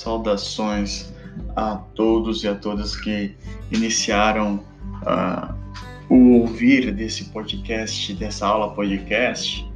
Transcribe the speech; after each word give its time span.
Saudações 0.00 1.12
a 1.54 1.76
todos 1.76 2.42
e 2.42 2.48
a 2.48 2.54
todas 2.54 2.96
que 2.96 3.36
iniciaram 3.70 4.64
uh, 5.02 5.54
o 6.08 6.40
ouvir 6.40 6.90
desse 6.92 7.26
podcast, 7.26 8.14
dessa 8.14 8.46
aula 8.46 8.74
podcast, 8.74 9.70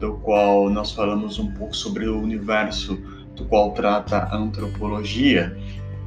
do 0.00 0.14
qual 0.14 0.68
nós 0.68 0.90
falamos 0.90 1.38
um 1.38 1.52
pouco 1.52 1.76
sobre 1.76 2.08
o 2.08 2.20
universo 2.20 3.00
do 3.36 3.44
qual 3.44 3.70
trata 3.70 4.18
a 4.18 4.36
antropologia. 4.36 5.56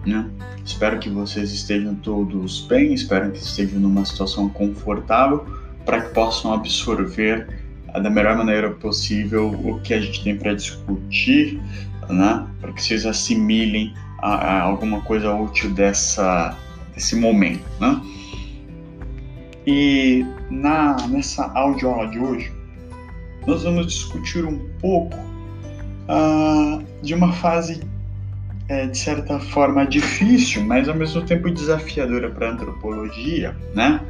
Né? 0.05 0.29
Espero 0.65 0.99
que 0.99 1.09
vocês 1.09 1.53
estejam 1.53 1.95
todos 1.95 2.65
bem, 2.67 2.93
espero 2.93 3.31
que 3.31 3.39
estejam 3.39 3.79
numa 3.79 4.03
situação 4.03 4.49
confortável 4.49 5.45
para 5.85 6.01
que 6.01 6.13
possam 6.13 6.53
absorver 6.53 7.47
da 7.93 8.09
melhor 8.09 8.35
maneira 8.35 8.71
possível 8.71 9.49
o 9.49 9.79
que 9.79 9.93
a 9.93 10.01
gente 10.01 10.23
tem 10.23 10.37
para 10.37 10.53
discutir, 10.53 11.61
né? 12.09 12.47
Para 12.59 12.71
que 12.73 12.83
vocês 12.83 13.05
assimilem 13.05 13.93
a, 14.19 14.35
a 14.35 14.61
alguma 14.61 15.01
coisa 15.01 15.33
útil 15.33 15.71
dessa, 15.73 16.57
desse 16.93 17.15
momento, 17.15 17.63
né? 17.79 18.01
E 19.65 20.25
na, 20.49 20.95
nessa 21.07 21.51
audioaula 21.53 22.07
de 22.07 22.19
hoje, 22.19 22.51
nós 23.45 23.63
vamos 23.63 23.87
discutir 23.87 24.45
um 24.45 24.57
pouco 24.79 25.15
uh, 26.07 26.83
de 27.01 27.13
uma 27.13 27.31
fase, 27.33 27.81
é, 28.67 28.87
de 28.87 28.97
certa 28.97 29.39
forma, 29.39 29.85
difícil, 29.85 30.63
mas 30.63 30.89
ao 30.89 30.95
mesmo 30.95 31.21
tempo 31.23 31.49
desafiadora 31.49 32.29
para 32.29 32.49
a 32.49 32.51
antropologia, 32.51 33.55
né? 33.75 34.01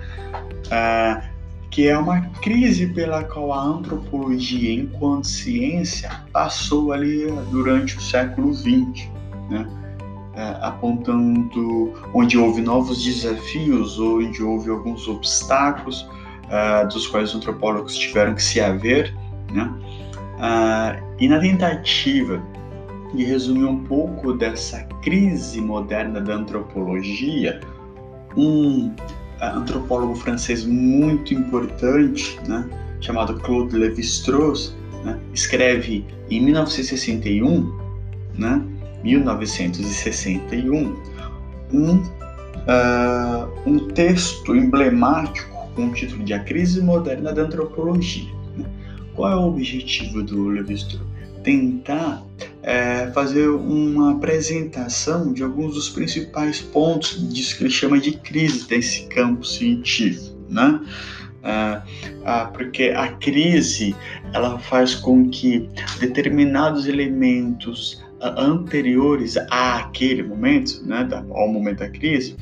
Uh, 0.67 1.40
que 1.71 1.87
é 1.87 1.97
uma 1.97 2.21
crise 2.41 2.87
pela 2.87 3.23
qual 3.23 3.53
a 3.53 3.63
antropologia, 3.63 4.73
enquanto 4.73 5.25
ciência, 5.25 6.11
passou 6.33 6.91
ali 6.91 7.27
durante 7.49 7.97
o 7.97 8.01
século 8.01 8.53
XX, 8.53 9.09
né? 9.49 9.65
É, 10.33 10.57
apontando 10.61 11.93
onde 12.13 12.37
houve 12.37 12.61
novos 12.61 13.03
desafios, 13.03 13.99
onde 13.99 14.41
houve 14.41 14.69
alguns 14.69 15.05
obstáculos 15.07 16.07
uh, 16.45 16.87
dos 16.87 17.05
quais 17.07 17.29
os 17.29 17.35
antropólogos 17.35 17.97
tiveram 17.97 18.33
que 18.33 18.43
se 18.43 18.59
haver, 18.61 19.13
né? 19.51 19.73
Uh, 20.37 21.15
e 21.19 21.27
na 21.27 21.39
tentativa 21.39 22.41
de 23.13 23.23
resumir 23.23 23.65
um 23.65 23.83
pouco 23.83 24.33
dessa 24.33 24.83
crise 25.01 25.59
moderna 25.59 26.21
da 26.21 26.35
antropologia, 26.35 27.59
um 28.37 28.93
antropólogo 29.49 30.15
francês 30.15 30.63
muito 30.63 31.33
importante, 31.33 32.39
né, 32.47 32.69
chamado 32.99 33.39
Claude 33.39 33.75
Lévi-Strauss, 33.75 34.75
né, 35.03 35.19
escreve 35.33 36.05
em 36.29 36.41
1961, 36.41 37.71
né, 38.37 38.61
1961, 39.03 40.95
um, 41.73 41.95
uh, 41.95 43.47
um 43.65 43.87
texto 43.89 44.55
emblemático 44.55 45.49
com 45.75 45.87
o 45.87 45.93
título 45.93 46.23
de 46.23 46.33
A 46.33 46.39
Crise 46.39 46.81
Moderna 46.81 47.33
da 47.33 47.43
Antropologia. 47.43 48.29
Né. 48.57 48.65
Qual 49.15 49.31
é 49.31 49.35
o 49.35 49.47
objetivo 49.47 50.21
do 50.21 50.49
Lévi-Strauss? 50.49 51.10
Tentar 51.43 52.23
é, 52.63 53.11
fazer 53.13 53.49
uma 53.49 54.13
apresentação 54.13 55.33
de 55.33 55.43
alguns 55.43 55.73
dos 55.73 55.89
principais 55.89 56.61
pontos 56.61 57.27
disso 57.33 57.57
que 57.57 57.63
ele 57.63 57.71
chama 57.71 57.99
de 57.99 58.11
crise 58.13 58.67
desse 58.67 59.07
campo 59.07 59.43
científico, 59.45 60.37
né? 60.49 60.79
Ah, 61.43 61.83
ah, 62.23 62.45
porque 62.53 62.93
a 62.95 63.13
crise 63.13 63.95
ela 64.31 64.59
faz 64.59 64.93
com 64.93 65.27
que 65.29 65.67
determinados 65.99 66.85
elementos 66.85 67.99
anteriores 68.21 69.35
àquele 69.49 70.21
momento, 70.21 70.85
né, 70.85 71.07
ao 71.31 71.47
momento 71.47 71.79
da 71.79 71.89
crise, 71.89 72.35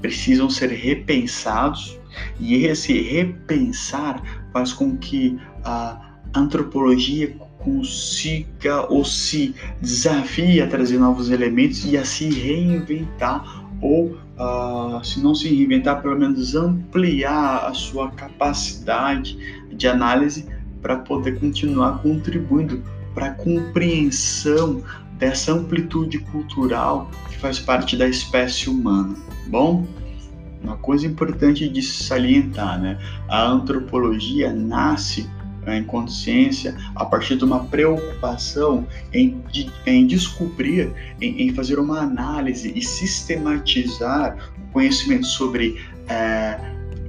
precisam 0.00 0.50
ser 0.50 0.70
repensados 0.70 1.98
e 2.40 2.64
esse 2.64 3.00
repensar 3.00 4.20
faz 4.52 4.72
com 4.72 4.96
que 4.96 5.38
a 5.64 6.18
antropologia 6.34 7.32
consiga 7.64 8.90
ou 8.90 9.04
se 9.04 9.54
desafie 9.80 10.60
a 10.60 10.66
trazer 10.66 10.98
novos 10.98 11.30
elementos 11.30 11.84
e 11.84 11.96
a 11.96 12.04
se 12.04 12.28
reinventar 12.28 13.64
ou 13.80 14.16
uh, 14.38 15.04
se 15.04 15.20
não 15.20 15.34
se 15.34 15.48
reinventar, 15.48 16.02
pelo 16.02 16.18
menos 16.18 16.54
ampliar 16.54 17.66
a 17.66 17.74
sua 17.74 18.10
capacidade 18.10 19.38
de 19.72 19.88
análise 19.88 20.46
para 20.82 20.96
poder 20.96 21.38
continuar 21.38 22.02
contribuindo 22.02 22.82
para 23.14 23.26
a 23.26 23.34
compreensão 23.34 24.82
dessa 25.18 25.52
amplitude 25.52 26.18
cultural 26.18 27.10
que 27.28 27.36
faz 27.38 27.58
parte 27.58 27.96
da 27.96 28.08
espécie 28.08 28.70
humana. 28.70 29.14
Bom, 29.48 29.86
uma 30.62 30.76
coisa 30.76 31.06
importante 31.06 31.68
de 31.68 31.82
salientar, 31.82 32.80
né? 32.80 32.98
A 33.28 33.46
antropologia 33.46 34.52
nasce 34.52 35.28
em 35.66 35.84
consciência 35.84 36.76
a 36.94 37.04
partir 37.04 37.36
de 37.36 37.44
uma 37.44 37.64
preocupação 37.64 38.86
em, 39.12 39.42
em 39.86 40.06
descobrir, 40.06 40.92
em, 41.20 41.42
em, 41.42 41.54
fazer 41.54 41.78
uma 41.78 42.00
análise 42.00 42.72
e 42.74 42.82
sistematizar 42.82 44.50
o 44.58 44.72
conhecimento 44.72 45.26
sobre 45.26 45.80
é, 46.08 46.58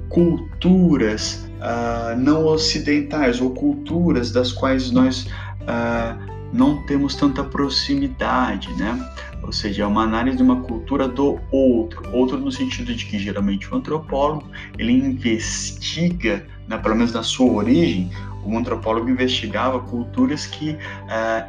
culturas 0.08 1.48
uh, 1.62 2.18
não 2.18 2.44
ocidentais 2.44 3.40
ou 3.40 3.50
culturas 3.50 4.30
das 4.30 4.52
quais 4.52 4.90
nós 4.90 5.26
uh, 5.62 6.32
não 6.52 6.84
temos 6.84 7.14
tanta 7.14 7.42
proximidade, 7.42 8.68
né? 8.74 9.10
Ou 9.42 9.50
seja, 9.50 9.82
é 9.82 9.86
uma 9.86 10.02
análise 10.02 10.36
de 10.36 10.42
uma 10.42 10.60
cultura 10.60 11.08
do 11.08 11.40
outro, 11.50 12.02
outro 12.12 12.38
no 12.38 12.52
sentido 12.52 12.94
de 12.94 13.06
que 13.06 13.18
geralmente 13.18 13.72
o 13.72 13.76
antropólogo 13.76 14.44
ele 14.78 14.92
investiga, 14.92 16.46
né, 16.68 16.76
pelo 16.78 16.94
menos 16.94 17.12
na 17.12 17.22
sua 17.22 17.50
origem, 17.50 18.10
o 18.44 18.56
antropólogo 18.56 19.08
investigava 19.08 19.80
culturas 19.80 20.46
que 20.46 20.70
uh, 20.70 20.78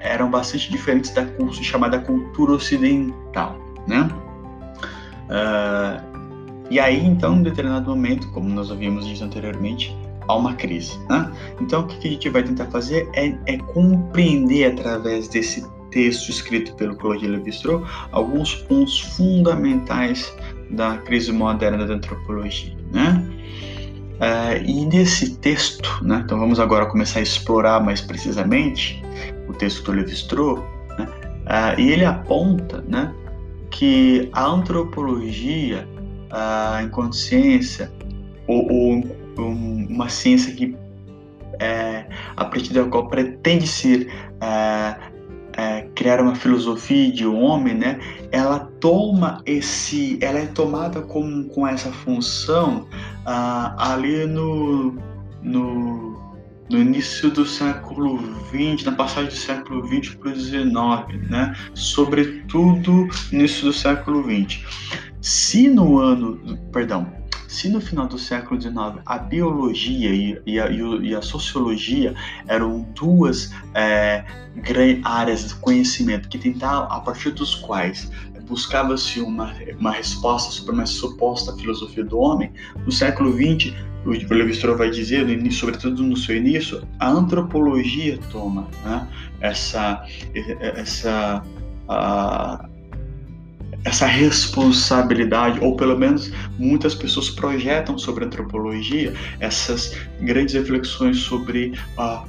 eram 0.01 0.29
bastante 0.29 0.71
diferentes 0.71 1.11
da 1.11 1.25
chamada 1.61 1.99
cultura 1.99 2.53
ocidental, 2.53 3.57
né? 3.87 4.09
Uh, 5.29 6.13
e 6.69 6.79
aí, 6.79 7.05
então, 7.05 7.37
em 7.37 7.43
determinado 7.43 7.89
momento, 7.89 8.29
como 8.31 8.49
nós 8.49 8.69
ouvimos 8.69 9.05
isso 9.05 9.23
anteriormente, 9.23 9.95
há 10.27 10.35
uma 10.35 10.53
crise, 10.53 10.97
né? 11.09 11.31
Então, 11.59 11.81
o 11.81 11.87
que 11.87 12.07
a 12.07 12.11
gente 12.11 12.29
vai 12.29 12.43
tentar 12.43 12.65
fazer 12.67 13.09
é, 13.13 13.35
é 13.45 13.57
compreender 13.57 14.71
através 14.71 15.27
desse 15.27 15.65
texto 15.91 16.29
escrito 16.29 16.73
pelo 16.75 16.95
Claude 16.95 17.27
Lévi-Strauss 17.27 17.87
alguns 18.11 18.55
pontos 18.55 18.99
fundamentais 18.99 20.33
da 20.71 20.97
crise 20.97 21.31
moderna 21.31 21.85
da 21.85 21.93
antropologia, 21.93 22.75
né? 22.91 23.29
Uh, 24.23 24.63
e 24.65 24.85
nesse 24.85 25.35
texto, 25.35 25.99
né, 26.01 26.21
então 26.23 26.39
vamos 26.39 26.57
agora 26.57 26.85
começar 26.85 27.19
a 27.19 27.21
explorar 27.21 27.83
mais 27.83 27.99
precisamente 27.99 29.03
o 29.49 29.53
texto 29.53 29.83
do 29.83 29.91
Levi-Strauss, 29.91 30.61
né, 30.97 31.09
uh, 31.43 31.77
e 31.77 31.91
ele 31.91 32.05
aponta 32.05 32.81
né, 32.87 33.13
que 33.69 34.29
a 34.31 34.45
antropologia, 34.45 35.85
uh, 36.31 36.81
enquanto 36.85 37.17
ciência, 37.17 37.91
ou, 38.47 38.71
ou 38.71 39.03
um, 39.39 39.87
uma 39.89 40.07
ciência 40.07 40.53
que, 40.53 40.73
é, 41.59 42.05
a 42.37 42.45
partir 42.45 42.71
da 42.71 42.85
qual 42.85 43.09
pretende 43.09 43.67
ser 43.67 44.09
é, 45.57 45.87
criar 45.95 46.21
uma 46.21 46.35
filosofia 46.35 47.11
de 47.11 47.25
homem, 47.25 47.73
né, 47.73 47.99
ela 48.31 48.71
toma 48.79 49.41
esse, 49.45 50.17
ela 50.21 50.39
é 50.39 50.45
tomada 50.45 51.01
com, 51.01 51.43
com 51.49 51.67
essa 51.67 51.91
função 51.91 52.87
ah, 53.25 53.75
ali 53.77 54.25
no, 54.25 54.97
no, 55.41 56.37
no 56.69 56.77
início 56.77 57.29
do 57.29 57.45
século 57.45 58.19
XX, 58.49 58.85
na 58.85 58.91
passagem 58.93 59.29
do 59.29 59.35
século 59.35 59.87
XX 59.87 60.15
para 60.15 60.29
o 60.29 60.35
XIX, 60.35 61.29
né, 61.29 61.55
sobretudo 61.73 62.91
no 63.31 63.39
início 63.39 63.65
do 63.65 63.73
século 63.73 64.23
XX. 64.23 64.59
Se 65.21 65.67
no 65.69 65.99
ano, 65.99 66.57
perdão, 66.71 67.11
se 67.47 67.69
no 67.69 67.79
final 67.79 68.07
do 68.07 68.17
século 68.17 68.59
XIX 68.59 68.75
a 69.05 69.17
biologia 69.19 70.09
e, 70.09 70.41
e, 70.45 70.59
a, 70.59 70.69
e 70.69 71.15
a, 71.15 71.21
sociologia 71.21 72.15
eram 72.47 72.81
duas 72.95 73.53
é, 73.75 74.25
áreas 75.03 75.49
de 75.49 75.55
conhecimento 75.55 76.27
que 76.29 76.39
tentavam, 76.39 76.91
a 76.91 76.99
partir 76.99 77.29
dos 77.29 77.53
quais 77.53 78.11
buscava-se 78.47 79.19
uma, 79.19 79.53
uma 79.79 79.91
resposta 79.91 80.51
sobre 80.51 80.73
uma 80.73 80.85
suposta 80.85 81.55
filosofia 81.57 82.03
do 82.03 82.19
homem, 82.19 82.51
no 82.85 82.91
século 82.91 83.33
XX, 83.33 83.73
o 84.05 84.09
Levi-Strauss 84.09 84.77
vai 84.77 84.89
dizer, 84.89 85.25
sobretudo 85.51 86.03
no 86.03 86.17
seu 86.17 86.35
início, 86.35 86.85
a 86.99 87.09
antropologia 87.09 88.19
toma 88.31 88.67
né, 88.83 89.07
essa, 89.39 90.05
essa 90.59 91.41
a, 91.87 92.67
essa 93.85 94.05
responsabilidade, 94.05 95.59
ou 95.61 95.75
pelo 95.75 95.97
menos 95.97 96.31
muitas 96.57 96.95
pessoas 96.95 97.29
projetam 97.29 97.97
sobre 97.97 98.23
a 98.23 98.27
antropologia 98.27 99.13
essas 99.39 99.97
grandes 100.21 100.53
reflexões 100.53 101.17
sobre 101.17 101.73
uh, 101.97 102.25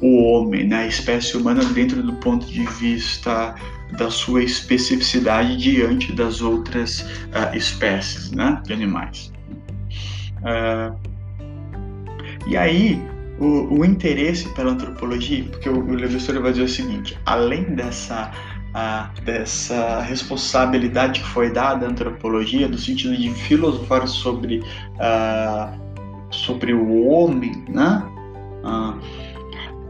o 0.00 0.22
homem, 0.24 0.66
né, 0.66 0.82
a 0.82 0.86
espécie 0.86 1.36
humana 1.36 1.64
dentro 1.64 2.02
do 2.02 2.12
ponto 2.14 2.46
de 2.46 2.64
vista 2.64 3.54
da 3.96 4.10
sua 4.10 4.42
especificidade 4.42 5.56
diante 5.56 6.12
das 6.12 6.40
outras 6.40 7.00
uh, 7.00 7.54
espécies 7.54 8.30
né, 8.30 8.60
de 8.64 8.72
animais. 8.72 9.32
Uh, 10.40 10.96
e 12.46 12.56
aí, 12.56 13.02
o, 13.38 13.78
o, 13.78 13.84
interesse 13.84 14.48
pela 14.50 14.72
antropologia, 14.72 15.44
porque 15.44 15.68
o, 15.68 15.78
o 15.78 15.94
Levi 15.94 16.18
vai 16.18 16.52
dizer 16.52 16.64
o 16.64 16.68
seguinte: 16.68 17.18
além 17.24 17.74
dessa, 17.74 18.30
uh, 18.74 19.20
dessa 19.22 20.00
responsabilidade 20.02 21.20
que 21.20 21.26
foi 21.28 21.50
dada 21.50 21.86
à 21.86 21.90
antropologia, 21.90 22.68
no 22.68 22.78
sentido 22.78 23.16
de 23.16 23.30
filosofar 23.30 24.06
sobre, 24.06 24.58
uh, 24.58 25.80
sobre 26.30 26.74
o 26.74 27.06
homem, 27.06 27.64
né? 27.68 28.02
Uh, 28.62 29.34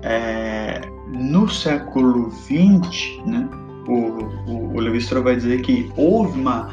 é, 0.03 0.81
no 1.09 1.49
século 1.49 2.31
XX, 2.31 3.25
né, 3.25 3.49
o, 3.87 4.31
o, 4.47 4.77
o 4.77 5.23
vai 5.23 5.37
dizer 5.37 5.63
que 5.63 5.91
houve 5.97 6.39
uma, 6.39 6.73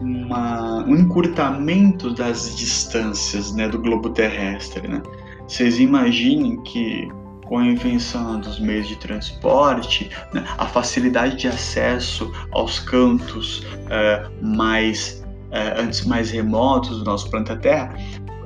uma, 0.00 0.84
um 0.84 0.96
encurtamento 0.96 2.12
das 2.14 2.56
distâncias 2.56 3.52
né, 3.52 3.68
do 3.68 3.78
globo 3.78 4.10
terrestre. 4.10 4.86
Né? 4.86 5.02
Vocês 5.46 5.78
imaginem 5.78 6.60
que 6.62 7.08
com 7.46 7.58
a 7.58 7.64
invenção 7.64 8.40
dos 8.40 8.58
meios 8.58 8.88
de 8.88 8.96
transporte, 8.96 10.10
né, 10.32 10.44
a 10.58 10.66
facilidade 10.66 11.36
de 11.36 11.48
acesso 11.48 12.32
aos 12.52 12.80
cantos 12.80 13.64
é, 13.88 14.28
mais 14.42 15.24
é, 15.50 15.80
antes 15.80 16.04
mais 16.04 16.30
remotos 16.30 16.98
do 16.98 17.04
nosso 17.04 17.30
planeta 17.30 17.56
Terra, 17.56 17.96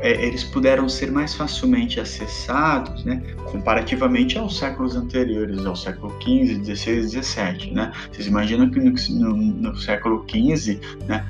é, 0.00 0.25
eles 0.25 0.43
puderam 0.44 0.88
ser 0.88 1.11
mais 1.11 1.35
facilmente 1.35 2.00
acessados, 2.00 3.05
né, 3.05 3.23
comparativamente 3.50 4.38
aos 4.38 4.58
séculos 4.58 4.97
anteriores, 4.97 5.64
ao 5.67 5.76
século 5.76 6.14
XV, 6.23 6.64
XVI, 6.64 7.23
XVII, 7.23 7.73
né? 7.73 7.93
Vocês 8.11 8.26
imaginam 8.26 8.70
que 8.70 8.81
no, 8.81 8.93
no, 9.11 9.37
no 9.37 9.76
século 9.76 10.25
XV, 10.29 10.81
né, 11.06 11.26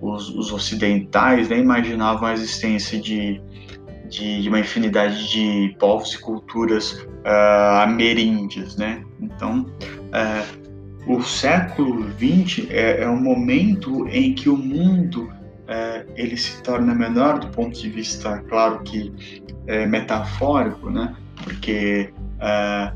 os, 0.00 0.28
os, 0.30 0.52
ocidentais 0.52 1.48
né, 1.48 1.58
imaginavam 1.58 2.28
a 2.28 2.32
existência 2.32 2.98
de, 2.98 3.40
de, 4.08 4.42
de, 4.42 4.48
uma 4.48 4.60
infinidade 4.60 5.30
de 5.30 5.76
povos 5.78 6.14
e 6.14 6.18
culturas 6.18 7.06
ah, 7.24 7.82
ameríndias, 7.82 8.76
né? 8.76 9.02
Então, 9.20 9.66
ah, 10.12 10.44
o 11.06 11.22
século 11.22 12.06
XX 12.12 12.70
é, 12.70 13.02
é 13.02 13.08
um 13.08 13.20
momento 13.20 14.06
em 14.08 14.34
que 14.34 14.48
o 14.48 14.56
mundo 14.56 15.30
é, 15.74 16.06
ele 16.14 16.36
se 16.36 16.62
torna 16.62 16.94
menor 16.94 17.40
do 17.40 17.48
ponto 17.48 17.76
de 17.76 17.90
vista, 17.90 18.38
claro 18.48 18.80
que 18.84 19.12
é, 19.66 19.84
metafórico, 19.86 20.88
né? 20.88 21.16
Porque 21.42 22.12
é, 22.40 22.92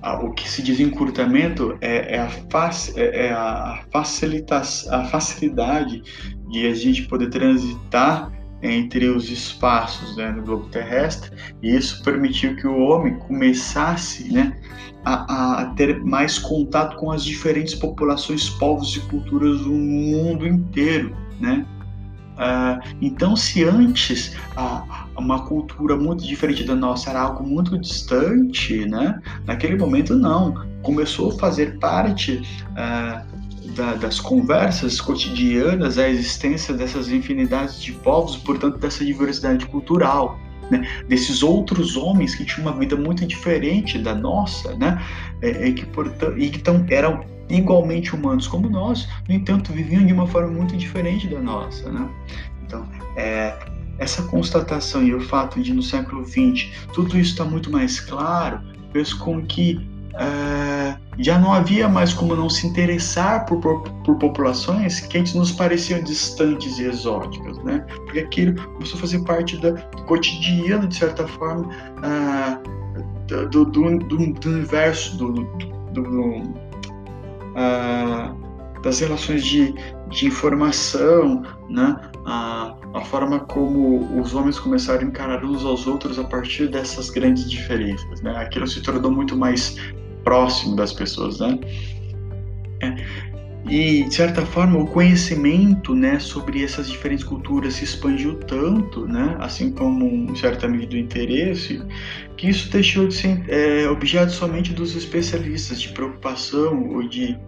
a, 0.00 0.14
o 0.22 0.32
que 0.32 0.48
se 0.48 0.62
diz 0.62 0.80
encurtamento 0.80 1.76
é, 1.82 2.16
é 2.16 2.20
a, 2.20 2.28
fac, 2.28 2.96
é, 2.96 3.26
é 3.26 3.32
a, 3.32 3.82
facilitação, 3.92 4.94
a 4.94 5.04
facilidade 5.04 6.02
de 6.48 6.66
a 6.66 6.74
gente 6.74 7.02
poder 7.02 7.28
transitar 7.28 8.32
entre 8.62 9.08
os 9.08 9.28
espaços 9.28 10.16
né, 10.16 10.30
no 10.30 10.42
globo 10.42 10.68
terrestre 10.68 11.32
e 11.60 11.74
isso 11.74 12.02
permitiu 12.04 12.54
que 12.54 12.66
o 12.66 12.78
homem 12.78 13.18
começasse 13.18 14.32
né, 14.32 14.56
a, 15.04 15.62
a, 15.62 15.66
ter 15.74 16.00
mais 16.02 16.38
contato 16.38 16.96
com 16.96 17.10
as 17.10 17.24
diferentes 17.24 17.74
populações, 17.74 18.48
povos 18.48 18.96
e 18.96 19.00
culturas 19.00 19.60
do 19.62 19.72
mundo 19.72 20.46
inteiro, 20.46 21.14
né? 21.40 21.66
Uh, 22.32 22.96
então, 23.00 23.36
se 23.36 23.62
antes 23.64 24.34
uma 25.16 25.46
cultura 25.46 25.96
muito 25.96 26.24
diferente 26.26 26.64
da 26.64 26.74
nossa 26.74 27.10
era 27.10 27.20
algo 27.20 27.46
muito 27.46 27.78
distante, 27.78 28.86
né? 28.86 29.20
Naquele 29.46 29.76
momento, 29.76 30.14
não. 30.14 30.66
Começou 30.82 31.32
a 31.32 31.38
fazer 31.38 31.78
parte 31.78 32.42
uh, 32.70 33.72
da, 33.74 33.94
das 33.94 34.18
conversas 34.18 35.00
cotidianas 35.00 35.98
a 35.98 36.08
existência 36.08 36.74
dessas 36.74 37.08
infinidades 37.08 37.80
de 37.80 37.92
povos, 37.92 38.36
portanto, 38.36 38.78
dessa 38.78 39.04
diversidade 39.04 39.66
cultural. 39.66 40.38
Né, 40.70 40.88
desses 41.06 41.42
outros 41.42 41.96
homens 41.96 42.34
que 42.34 42.46
tinham 42.46 42.68
uma 42.70 42.78
vida 42.78 42.96
muito 42.96 43.26
diferente 43.26 43.98
da 43.98 44.14
nossa, 44.14 44.74
né, 44.76 45.02
é, 45.42 45.68
é 45.68 45.72
que, 45.72 45.84
portanto, 45.84 46.38
e 46.38 46.48
que 46.48 46.60
tão, 46.60 46.86
eram 46.88 47.20
igualmente 47.48 48.14
humanos 48.14 48.46
como 48.46 48.68
nós, 48.68 49.08
no 49.28 49.34
entanto, 49.34 49.72
viviam 49.72 50.04
de 50.04 50.12
uma 50.12 50.26
forma 50.26 50.50
muito 50.50 50.76
diferente 50.76 51.28
da 51.28 51.40
nossa. 51.40 51.90
Né? 51.90 52.08
Então, 52.64 52.88
é, 53.16 53.54
essa 53.98 54.22
constatação 54.24 55.02
e 55.02 55.14
o 55.14 55.20
fato 55.20 55.60
de 55.60 55.72
no 55.72 55.82
século 55.82 56.24
XX 56.24 56.68
tudo 56.92 57.18
isso 57.18 57.32
está 57.32 57.44
muito 57.44 57.70
mais 57.70 58.00
claro 58.00 58.60
fez 58.92 59.12
com 59.12 59.42
que 59.42 59.92
é, 60.14 60.96
já 61.18 61.38
não 61.38 61.52
havia 61.52 61.88
mais 61.88 62.12
como 62.12 62.36
não 62.36 62.50
se 62.50 62.66
interessar 62.66 63.46
por, 63.46 63.60
por, 63.60 63.82
por, 64.04 64.16
populações 64.18 65.00
que 65.00 65.18
antes 65.18 65.34
nos 65.34 65.52
pareciam 65.52 66.02
distantes 66.02 66.78
e 66.78 66.84
exóticas, 66.84 67.56
né? 67.64 67.84
Porque 68.04 68.20
aquilo 68.20 68.54
começou 68.74 68.98
a 68.98 69.00
fazer 69.00 69.24
parte 69.24 69.56
da, 69.56 69.70
do 69.70 70.04
cotidiano, 70.04 70.86
de 70.86 70.96
certa 70.96 71.26
forma, 71.26 71.66
é, 72.02 73.46
do, 73.46 73.64
do, 73.64 73.64
do, 73.64 73.98
do, 74.34 74.48
universo, 74.50 75.16
do, 75.16 75.32
do 75.92 76.02
ah, 77.54 78.34
das 78.82 79.00
relações 79.00 79.44
de, 79.44 79.74
de 80.10 80.26
informação, 80.26 81.42
né? 81.68 81.96
a, 82.26 82.74
a 82.94 83.00
forma 83.02 83.40
como 83.40 84.20
os 84.20 84.34
homens 84.34 84.58
começaram 84.58 85.00
a 85.00 85.04
encarar 85.04 85.44
uns 85.44 85.64
aos 85.64 85.86
outros 85.86 86.18
a 86.18 86.24
partir 86.24 86.68
dessas 86.68 87.10
grandes 87.10 87.48
diferenças. 87.48 88.20
Né? 88.20 88.36
Aquilo 88.36 88.66
se 88.66 88.82
tornou 88.82 89.10
muito 89.10 89.36
mais 89.36 89.76
próximo 90.24 90.76
das 90.76 90.92
pessoas. 90.92 91.40
Né? 91.40 91.58
É, 92.82 93.31
e, 93.64 94.02
de 94.04 94.14
certa 94.14 94.44
forma, 94.44 94.78
o 94.78 94.86
conhecimento 94.86 95.94
né, 95.94 96.18
sobre 96.18 96.64
essas 96.64 96.90
diferentes 96.90 97.24
culturas 97.24 97.74
se 97.74 97.84
expandiu 97.84 98.34
tanto, 98.40 99.06
né, 99.06 99.36
assim 99.38 99.70
como 99.70 100.04
um 100.04 100.34
certa 100.34 100.66
medida 100.66 100.90
do 100.90 100.96
interesse, 100.96 101.80
que 102.36 102.48
isso 102.48 102.70
deixou 102.72 103.06
de 103.06 103.14
ser 103.14 103.44
é, 103.48 103.88
objeto 103.88 104.32
somente 104.32 104.72
dos 104.72 104.96
especialistas 104.96 105.80
de 105.80 105.90
preocupação, 105.90 106.88
ou 106.90 107.08
de 107.08 107.38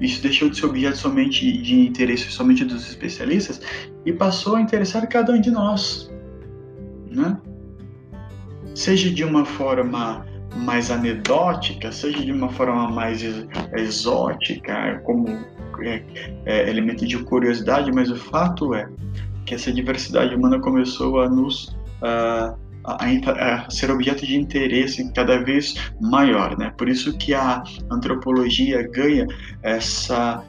isso 0.00 0.20
deixou 0.22 0.50
de 0.50 0.58
ser 0.58 0.66
objeto 0.66 0.96
somente 0.96 1.52
de 1.58 1.80
interesse 1.80 2.30
somente 2.30 2.64
dos 2.64 2.88
especialistas 2.88 3.60
e 4.04 4.12
passou 4.12 4.56
a 4.56 4.60
interessar 4.60 5.06
cada 5.06 5.32
um 5.32 5.40
de 5.40 5.50
nós, 5.50 6.10
né? 7.08 7.38
Seja 8.74 9.10
de 9.10 9.22
uma 9.22 9.44
forma 9.44 10.26
mais 10.56 10.90
anedótica, 10.90 11.92
seja 11.92 12.24
de 12.24 12.32
uma 12.32 12.48
forma 12.48 12.90
mais 12.90 13.22
exótica, 13.76 15.00
como 15.04 15.26
é, 15.82 16.02
é, 16.44 16.68
elemento 16.68 17.06
de 17.06 17.18
curiosidade, 17.18 17.90
mas 17.92 18.10
o 18.10 18.16
fato 18.16 18.74
é 18.74 18.88
que 19.44 19.54
essa 19.54 19.72
diversidade 19.72 20.34
humana 20.34 20.60
começou 20.60 21.20
a 21.20 21.28
nos 21.28 21.68
uh, 22.02 22.56
a, 22.84 22.96
a, 22.96 23.70
ser 23.70 23.90
objeto 23.90 24.26
de 24.26 24.36
interesse 24.36 25.10
cada 25.12 25.42
vez 25.42 25.74
maior, 26.00 26.56
né? 26.56 26.72
Por 26.76 26.88
isso 26.88 27.16
que 27.16 27.34
a 27.34 27.62
antropologia 27.90 28.86
ganha 28.88 29.26
essa 29.62 30.44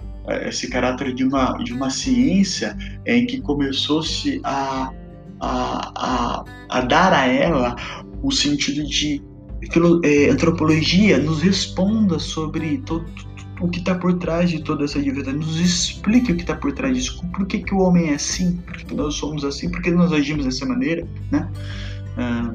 esse 0.45 0.69
caráter 0.69 1.13
de 1.13 1.23
uma 1.23 1.57
de 1.57 1.73
uma 1.73 1.89
ciência 1.89 2.77
em 3.07 3.25
que 3.25 3.41
começou-se 3.41 4.39
a, 4.43 4.91
a, 5.39 5.91
a, 5.95 6.45
a 6.69 6.81
dar 6.81 7.11
a 7.11 7.25
ela 7.25 7.75
o 8.21 8.31
sentido 8.31 8.85
de 8.85 9.21
é, 10.03 10.29
antropologia 10.29 11.17
nos 11.19 11.41
responda 11.41 12.17
sobre 12.17 12.79
todo, 12.79 13.05
o 13.61 13.69
que 13.69 13.79
está 13.79 13.93
por 13.93 14.13
trás 14.15 14.49
de 14.49 14.59
toda 14.59 14.83
essa 14.83 14.99
diversidade, 14.99 15.37
nos 15.37 15.59
explique 15.59 16.31
o 16.31 16.35
que 16.35 16.41
está 16.41 16.55
por 16.55 16.71
trás 16.73 16.95
disso, 16.95 17.23
por 17.31 17.45
que, 17.45 17.59
que 17.59 17.73
o 17.73 17.79
homem 17.79 18.09
é 18.09 18.15
assim, 18.15 18.57
por 18.57 18.75
que 18.75 18.93
nós 18.95 19.13
somos 19.13 19.45
assim, 19.45 19.69
por 19.69 19.81
que 19.81 19.91
nós 19.91 20.11
agimos 20.11 20.45
dessa 20.45 20.65
maneira, 20.65 21.07
né? 21.29 21.47
Ah, 22.17 22.53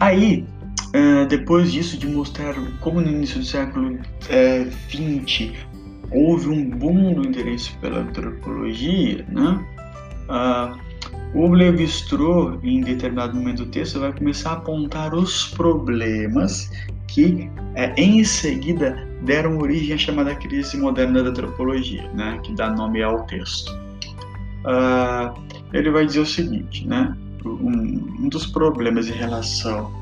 aí, 0.00 0.44
ah, 0.92 1.24
depois 1.28 1.72
disso, 1.72 1.96
de 1.96 2.08
mostrar 2.08 2.54
como 2.80 3.00
no 3.00 3.08
início 3.08 3.38
do 3.38 3.46
século 3.46 3.98
XX 4.20 5.40
é, 5.40 5.74
houve 6.10 6.48
um 6.48 6.68
boom 6.68 7.14
do 7.14 7.28
interesse 7.28 7.70
pela 7.78 8.00
antropologia, 8.00 9.24
né? 9.28 9.64
Ah, 10.28 10.76
o 11.34 11.48
Levi-Strauss, 11.48 12.58
em 12.62 12.80
determinado 12.80 13.36
momento 13.36 13.64
do 13.64 13.70
texto, 13.70 13.98
vai 13.98 14.12
começar 14.12 14.50
a 14.50 14.54
apontar 14.54 15.14
os 15.14 15.48
problemas 15.48 16.70
que, 17.14 17.48
é, 17.76 17.94
em 17.96 18.24
seguida, 18.24 19.08
deram 19.22 19.58
origem 19.58 19.94
à 19.94 19.98
chamada 19.98 20.34
crise 20.34 20.76
moderna 20.76 21.22
da 21.22 21.30
antropologia, 21.30 22.10
né, 22.12 22.40
que 22.42 22.52
dá 22.54 22.68
nome 22.70 23.02
ao 23.02 23.24
texto. 23.26 23.72
Uh, 24.64 25.32
ele 25.72 25.90
vai 25.90 26.04
dizer 26.04 26.20
o 26.20 26.26
seguinte, 26.26 26.86
né, 26.88 27.16
um, 27.44 28.24
um 28.24 28.28
dos 28.28 28.46
problemas 28.46 29.08
em 29.08 29.12
relação 29.12 29.92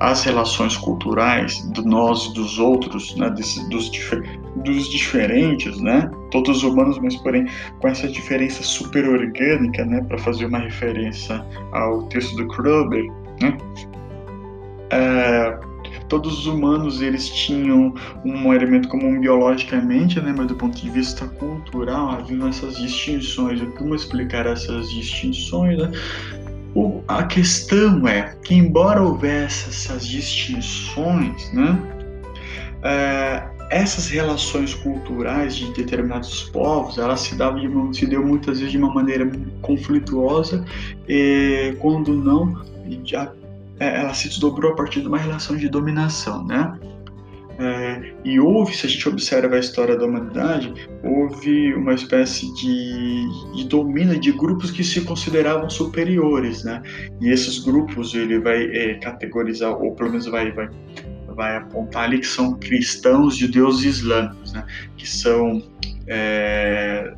às 0.00 0.24
relações 0.24 0.74
culturais 0.78 1.60
do 1.74 1.82
nós 1.82 2.24
e 2.26 2.34
dos 2.34 2.58
outros, 2.58 3.14
né, 3.16 3.28
desse, 3.28 3.68
dos, 3.68 3.90
dos 4.64 4.88
diferentes, 4.88 5.78
né, 5.78 6.10
todos 6.30 6.62
humanos, 6.62 6.98
mas 7.02 7.16
porém 7.16 7.46
com 7.80 7.88
essa 7.88 8.08
diferença 8.08 8.62
super 8.62 9.06
orgânica, 9.06 9.84
né, 9.84 10.00
para 10.08 10.16
fazer 10.18 10.46
uma 10.46 10.60
referência 10.60 11.44
ao 11.72 12.04
texto 12.04 12.34
do 12.36 12.48
Kruber, 12.48 13.04
né, 13.42 13.58
é, 14.90 15.71
todos 16.12 16.40
os 16.40 16.46
humanos 16.46 17.00
eles 17.00 17.26
tinham 17.30 17.94
um 18.22 18.52
elemento 18.52 18.86
comum 18.88 19.18
biologicamente, 19.18 20.20
né, 20.20 20.34
mas 20.36 20.46
do 20.46 20.54
ponto 20.54 20.78
de 20.78 20.90
vista 20.90 21.26
cultural 21.26 22.10
haviam 22.10 22.46
essas 22.48 22.76
distinções. 22.76 23.62
Como 23.78 23.94
explicar 23.94 24.44
essas 24.44 24.90
distinções? 24.90 25.78
Né? 25.78 25.90
O, 26.74 27.00
a 27.08 27.22
questão 27.22 28.06
é 28.06 28.36
que, 28.44 28.54
embora 28.54 29.00
houvesse 29.00 29.70
essas 29.70 30.06
distinções, 30.06 31.50
né, 31.54 31.78
é, 32.82 33.44
essas 33.70 34.10
relações 34.10 34.74
culturais 34.74 35.56
de 35.56 35.72
determinados 35.72 36.42
povos, 36.50 36.98
elas 36.98 37.20
se 37.20 37.34
davam, 37.36 37.90
se 37.90 38.04
deu 38.04 38.22
muitas 38.22 38.58
vezes 38.58 38.70
de 38.70 38.76
uma 38.76 38.92
maneira 38.92 39.32
conflituosa, 39.62 40.62
e, 41.08 41.74
quando 41.80 42.12
não, 42.12 42.54
é, 42.84 43.41
ela 43.84 44.14
se 44.14 44.28
desdobrou 44.28 44.72
a 44.72 44.76
partir 44.76 45.00
de 45.00 45.08
uma 45.08 45.18
relação 45.18 45.56
de 45.56 45.68
dominação, 45.68 46.44
né? 46.46 46.78
É, 47.58 48.14
e 48.24 48.40
houve, 48.40 48.74
se 48.74 48.86
a 48.86 48.88
gente 48.88 49.08
observa 49.08 49.56
a 49.56 49.58
história 49.58 49.96
da 49.96 50.06
humanidade, 50.06 50.72
houve 51.04 51.74
uma 51.74 51.92
espécie 51.92 52.52
de, 52.54 53.54
de 53.54 53.64
domínio 53.68 54.18
de 54.18 54.32
grupos 54.32 54.70
que 54.70 54.82
se 54.82 55.02
consideravam 55.02 55.68
superiores, 55.68 56.64
né? 56.64 56.82
E 57.20 57.28
esses 57.28 57.58
grupos 57.58 58.14
ele 58.14 58.40
vai 58.40 58.64
é, 58.64 58.94
categorizar, 58.94 59.70
ou 59.70 59.94
pelo 59.94 60.10
menos 60.10 60.26
vai, 60.26 60.50
vai, 60.50 60.68
vai 61.36 61.56
apontar 61.56 62.04
ali 62.04 62.18
que 62.18 62.26
são 62.26 62.54
cristãos, 62.54 63.36
judeus 63.36 63.84
e 63.84 63.88
islâmicos, 63.88 64.52
né? 64.52 64.64
Que 64.96 65.08
são 65.08 65.62
é, 66.06 67.12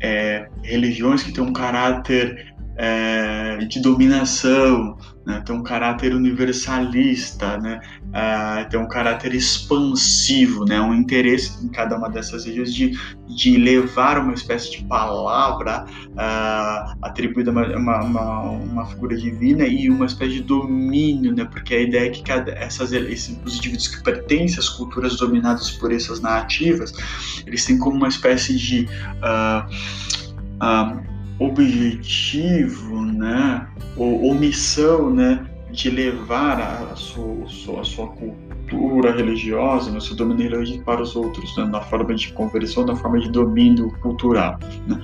é 0.00 0.48
religiões 0.62 1.22
que 1.22 1.32
têm 1.32 1.42
um 1.42 1.52
caráter 1.52 2.54
é, 2.76 3.56
de 3.64 3.80
dominação, 3.80 4.98
né? 5.26 5.42
tem 5.44 5.56
um 5.56 5.62
caráter 5.62 6.14
universalista, 6.14 7.58
né? 7.58 7.80
É, 8.12 8.64
tem 8.64 8.78
um 8.78 8.86
caráter 8.86 9.34
expansivo, 9.34 10.64
né? 10.64 10.80
um 10.80 10.94
interesse 10.94 11.66
em 11.66 11.68
cada 11.68 11.98
uma 11.98 12.08
dessas 12.08 12.44
regiões 12.44 12.72
de, 12.72 12.96
de 13.26 13.56
levar 13.58 14.18
uma 14.18 14.32
espécie 14.32 14.70
de 14.70 14.84
palavra 14.84 15.84
uh, 15.84 16.96
atribuída 17.02 17.50
a 17.50 17.52
uma, 17.52 18.04
uma, 18.04 18.40
uma, 18.42 18.86
figura 18.86 19.16
divina 19.16 19.66
e 19.66 19.90
uma 19.90 20.06
espécie 20.06 20.34
de 20.34 20.42
domínio, 20.44 21.34
né? 21.34 21.44
porque 21.44 21.74
a 21.74 21.80
ideia 21.80 22.06
é 22.06 22.10
que 22.10 22.22
cada, 22.22 22.52
essas, 22.52 22.92
esses, 22.92 23.36
os 23.44 23.56
indivíduos 23.56 23.88
que 23.88 24.02
pertencem 24.04 24.60
às 24.60 24.68
culturas 24.68 25.16
dominadas 25.16 25.72
por 25.72 25.92
essas 25.92 26.20
narrativas, 26.20 26.92
eles 27.44 27.64
têm 27.64 27.78
como 27.78 27.96
uma 27.96 28.08
espécie 28.08 28.56
de 28.56 28.88
uh, 29.20 29.66
uh, 30.62 31.16
objetivo, 31.38 33.05
né, 33.16 33.66
ou, 33.96 34.34
missão, 34.34 35.10
né, 35.10 35.44
de 35.70 35.90
levar 35.90 36.60
a, 36.60 36.92
a, 36.92 36.96
sua, 36.96 37.80
a 37.80 37.84
sua 37.84 38.08
cultura 38.08 39.12
religiosa, 39.12 39.90
né, 39.90 40.00
seu 40.00 40.16
domínio 40.16 40.50
religioso 40.50 40.82
para 40.82 41.02
os 41.02 41.16
outros, 41.16 41.56
né, 41.56 41.64
na 41.64 41.80
forma 41.80 42.14
de 42.14 42.32
conversão, 42.32 42.84
na 42.84 42.96
forma 42.96 43.18
de 43.20 43.28
domínio 43.30 43.90
cultural. 44.00 44.58
Né. 44.86 45.02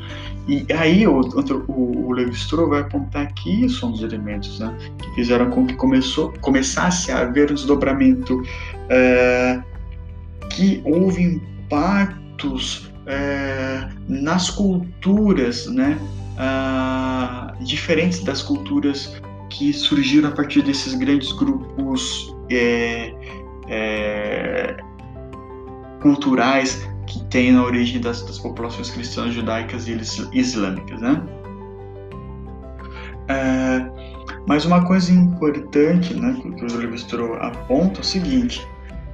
E 0.49 0.67
aí 0.73 1.07
o, 1.07 1.21
o, 1.21 2.07
o 2.09 2.13
Levi-Strauss 2.13 2.69
vai 2.69 2.81
apontar 2.81 3.33
que 3.35 3.65
isso 3.65 3.81
são 3.81 3.93
os 3.93 4.03
elementos 4.03 4.59
né, 4.59 4.77
que 4.99 5.15
fizeram 5.15 5.51
com 5.51 5.67
que 5.67 5.75
começou, 5.75 6.33
começasse 6.41 7.13
a 7.13 7.21
haver 7.21 7.51
um 7.51 7.55
desdobramento, 7.55 8.43
é, 8.89 9.61
que 10.51 10.83
houve 10.85 11.23
impactos 11.23 12.91
é, 13.07 13.89
nas 14.09 14.51
culturas, 14.51 15.67
né, 15.67 15.99
diferentes 17.61 18.23
das 18.25 18.43
culturas 18.43 19.21
que 19.49 19.73
surgiram 19.73 20.29
a 20.29 20.33
partir 20.33 20.63
desses 20.63 20.95
grandes 20.95 21.31
grupos 21.33 22.35
é, 22.51 23.15
é, 23.69 24.77
culturais 26.01 26.89
que 27.07 27.23
têm 27.25 27.53
na 27.53 27.63
origem 27.65 28.01
das, 28.01 28.23
das, 28.23 28.39
populações 28.39 28.91
cristãs, 28.91 29.35
judaicas 29.35 29.87
e 29.87 29.99
islâmicas, 30.33 31.01
né? 31.01 31.23
É, 33.29 33.87
mas 34.47 34.65
uma 34.65 34.85
coisa 34.85 35.13
importante, 35.13 36.15
né, 36.15 36.37
que 36.41 36.65
o 36.65 36.77
Levi 36.77 36.97
aponta 37.41 37.99
é 37.99 38.01
o 38.01 38.05
seguinte: 38.05 38.67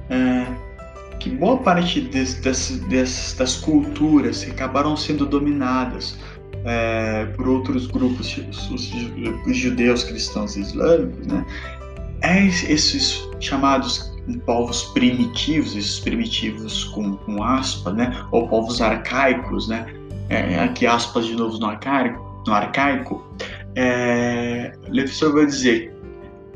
é, 0.09 0.45
que 1.19 1.29
boa 1.29 1.57
parte 1.57 2.01
des, 2.01 2.35
des, 2.35 2.79
des, 2.87 3.35
das 3.37 3.57
culturas 3.57 4.43
que 4.43 4.51
acabaram 4.51 4.95
sendo 4.95 5.25
dominadas 5.25 6.17
é, 6.65 7.25
por 7.35 7.47
outros 7.47 7.87
grupos, 7.87 8.37
os, 8.49 8.71
os, 9.45 9.55
judeus, 9.55 10.03
cristãos 10.03 10.55
e 10.55 10.61
islâmicos, 10.61 11.27
né? 11.27 11.45
É 12.21 12.45
esses 12.45 13.27
chamados 13.39 14.13
povos 14.45 14.83
primitivos, 14.93 15.75
esses 15.75 15.99
primitivos 15.99 16.83
com, 16.85 17.15
com 17.17 17.41
aspa, 17.41 17.91
né? 17.91 18.25
Ou 18.31 18.47
povos 18.47 18.81
arcaicos, 18.81 19.67
né? 19.67 19.85
É, 20.29 20.59
aqui 20.59 20.85
aspas 20.85 21.25
de 21.25 21.35
novo 21.35 21.57
no 21.57 21.67
arcaico, 21.67 22.43
no 22.45 22.53
arcaico. 22.53 23.25
É, 23.75 24.73
vai 25.33 25.45
dizer, 25.45 25.95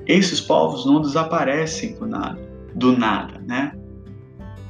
esses 0.05 0.41
povos 0.41 0.85
não 0.85 1.01
desaparecem 1.01 1.95
do 1.95 2.05
nada, 2.05 2.39
do 2.75 2.97
nada, 2.97 3.39
né? 3.47 3.73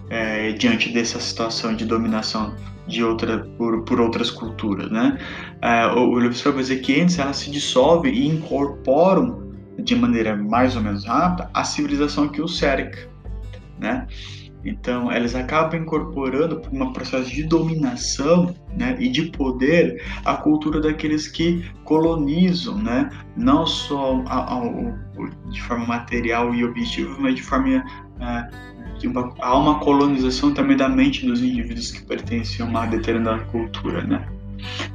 É, 0.10 0.52
diante 0.52 0.90
dessa 0.90 1.20
situação 1.20 1.76
de 1.76 1.86
dominação 1.86 2.54
de 2.88 3.04
outra 3.04 3.40
por, 3.58 3.84
por 3.84 4.00
outras 4.00 4.30
culturas, 4.30 4.92
né? 4.92 5.18
Uh, 5.64 6.00
o 6.00 6.16
Lewis 6.16 6.42
vai 6.42 6.54
dizer 6.54 6.82
que 6.82 7.00
antes 7.00 7.18
elas 7.20 7.38
se 7.38 7.52
dissolvem 7.52 8.14
e 8.14 8.28
incorporam 8.28 9.52
de 9.80 9.96
maneira 9.96 10.36
mais 10.36 10.76
ou 10.76 10.82
menos 10.82 11.06
rápida 11.06 11.50
a 11.54 11.64
civilização 11.64 12.28
que 12.30 12.42
os 12.42 12.58
cerca, 12.58 13.10
né? 13.80 14.08
Então, 14.66 15.12
elas 15.12 15.36
acabam 15.36 15.82
incorporando 15.82 16.62
por 16.62 16.72
um 16.74 16.94
processo 16.94 17.30
de 17.30 17.44
dominação 17.44 18.56
né, 18.78 18.96
e 18.98 19.10
de 19.10 19.24
poder 19.24 20.02
a 20.24 20.36
cultura 20.36 20.80
daqueles 20.80 21.28
que 21.28 21.70
colonizam, 21.84 22.78
né, 22.78 23.10
não 23.36 23.66
só 23.66 24.24
a, 24.26 24.56
a, 24.56 24.62
de 25.50 25.62
forma 25.62 25.86
material 25.86 26.56
e 26.56 26.64
objetiva, 26.64 27.14
mas 27.20 27.36
de 27.36 27.44
forma 27.44 27.84
uma, 29.08 29.34
há 29.40 29.58
uma 29.58 29.80
colonização 29.80 30.54
também 30.54 30.78
da 30.78 30.90
mente 30.90 31.26
dos 31.26 31.42
indivíduos 31.42 31.92
que 31.92 32.04
pertencem 32.04 32.66
a 32.66 32.70
uma 32.70 32.86
determinada 32.86 33.44
cultura, 33.46 34.04
né? 34.04 34.26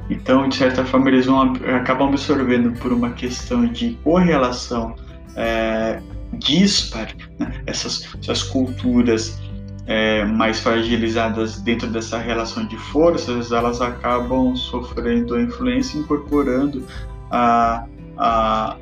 Então, 0.09 0.47
de 0.49 0.55
certa 0.55 0.83
forma, 0.85 1.09
eles 1.09 1.25
vão 1.25 1.53
acabam 1.75 2.09
absorvendo 2.09 2.71
por 2.79 2.91
uma 2.91 3.11
questão 3.11 3.67
de 3.67 3.91
correlação 4.03 4.95
é, 5.35 6.01
dispar 6.33 7.13
né? 7.37 7.61
essas, 7.65 8.07
essas 8.21 8.43
culturas 8.43 9.39
é, 9.85 10.23
mais 10.25 10.59
fragilizadas 10.59 11.61
dentro 11.61 11.87
dessa 11.87 12.17
relação 12.19 12.65
de 12.67 12.77
forças, 12.77 13.51
elas 13.51 13.81
acabam 13.81 14.55
sofrendo 14.55 15.35
a 15.35 15.41
influência, 15.41 15.97
incorporando 15.97 16.85
a, 17.31 17.85
a, 18.17 18.77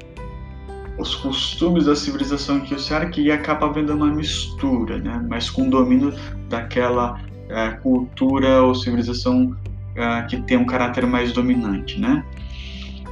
os 0.98 1.16
costumes 1.16 1.86
da 1.86 1.96
civilização 1.96 2.60
que 2.60 2.74
o 2.74 2.80
cerca 2.80 3.22
e 3.22 3.32
acaba 3.32 3.68
havendo 3.68 3.94
uma 3.94 4.08
mistura, 4.08 4.98
né? 4.98 5.24
mas 5.30 5.50
com 5.50 5.70
domínio 5.70 6.14
daquela 6.50 7.20
é, 7.50 7.70
cultura 7.70 8.64
ou 8.64 8.74
civilização 8.74 9.56
é, 9.96 10.22
que 10.24 10.42
tem 10.42 10.58
um 10.58 10.66
caráter 10.66 11.06
mais 11.06 11.32
dominante. 11.32 12.00
Né? 12.00 12.26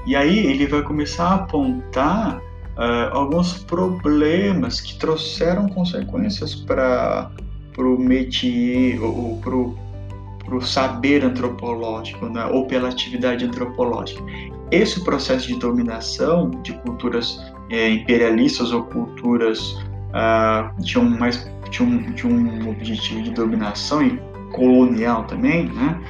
E 0.06 0.16
aí 0.16 0.38
ele 0.38 0.66
vai 0.66 0.82
começar 0.82 1.30
a 1.30 1.36
apontar 1.36 2.42
é, 2.78 3.10
alguns 3.12 3.54
problemas 3.54 4.82
que 4.82 4.98
trouxeram 4.98 5.68
consequências 5.70 6.56
para 6.56 7.32
o 7.78 7.98
métier 8.00 9.00
ou 9.02 9.38
para 9.38 10.56
o 10.56 10.62
saber 10.62 11.24
antropológico, 11.24 12.26
né? 12.28 12.46
ou 12.46 12.66
pela 12.66 12.90
atividade 12.90 13.46
antropológica. 13.46 14.24
Esse 14.72 15.04
processo 15.04 15.48
de 15.48 15.60
dominação 15.60 16.50
de 16.64 16.74
culturas 16.80 17.40
é, 17.70 17.90
imperialistas 17.90 18.72
ou 18.72 18.84
culturas 18.84 19.78
ah, 20.14 20.72
tinham 20.84 21.06
mais 21.10 21.50
tinham, 21.70 22.14
tinham 22.14 22.38
um 22.38 22.70
objetivo 22.70 23.22
de 23.24 23.32
dominação 23.32 24.02
e 24.02 24.18
colonial 24.54 25.26
também, 25.26 25.66
né? 25.68 26.02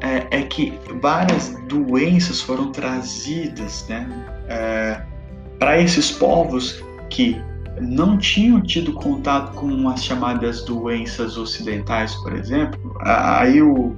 É, 0.00 0.38
é 0.38 0.42
que 0.42 0.72
várias 1.00 1.54
doenças 1.68 2.40
foram 2.40 2.72
trazidas, 2.72 3.86
né? 3.88 4.08
É, 4.48 5.02
para 5.58 5.80
esses 5.80 6.10
povos 6.10 6.82
que 7.10 7.40
não 7.80 8.18
tinham 8.18 8.60
tido 8.60 8.92
contato 8.92 9.52
com 9.54 9.88
as 9.88 10.02
chamadas 10.02 10.64
doenças 10.64 11.36
ocidentais, 11.36 12.14
por 12.16 12.32
exemplo. 12.32 12.96
Aí 13.00 13.62
o, 13.62 13.94